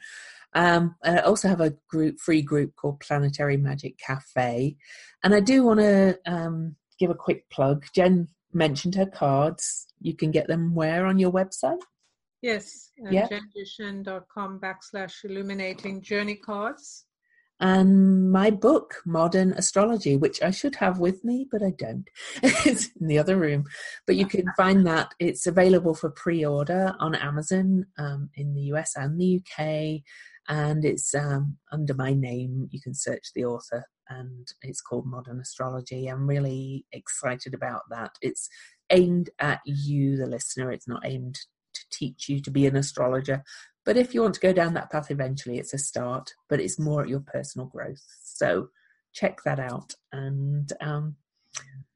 [0.55, 4.77] Um, I also have a group, free group called Planetary Magic Cafe,
[5.23, 7.85] and I do want to um, give a quick plug.
[7.95, 9.87] Jen mentioned her cards.
[10.01, 11.81] You can get them where on your website?
[12.43, 13.29] Yes, uh, yeah.
[14.61, 17.07] backslash illuminating journey cards.
[17.61, 22.09] And my book, Modern Astrology, which I should have with me, but I don't.
[22.43, 23.67] it's in the other room.
[24.05, 25.15] But you can find that.
[25.21, 30.03] It's available for pre order on Amazon um, in the US and the UK.
[30.49, 32.67] And it's um, under my name.
[32.73, 33.85] You can search the author
[34.19, 36.07] and it's called Modern Astrology.
[36.07, 38.13] I'm really excited about that.
[38.21, 38.49] It's
[38.91, 41.39] aimed at you, the listener, it's not aimed
[41.75, 43.43] to teach you to be an astrologer.
[43.85, 46.79] But if you want to go down that path eventually, it's a start, but it's
[46.79, 48.05] more at your personal growth.
[48.23, 48.69] So
[49.13, 49.95] check that out.
[50.13, 51.17] And um,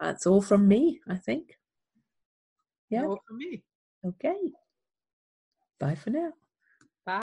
[0.01, 1.59] that's all from me, I think.
[2.91, 3.05] Yeah.
[3.05, 3.63] All from me.
[4.05, 4.53] Okay.
[5.79, 6.33] Bye for now.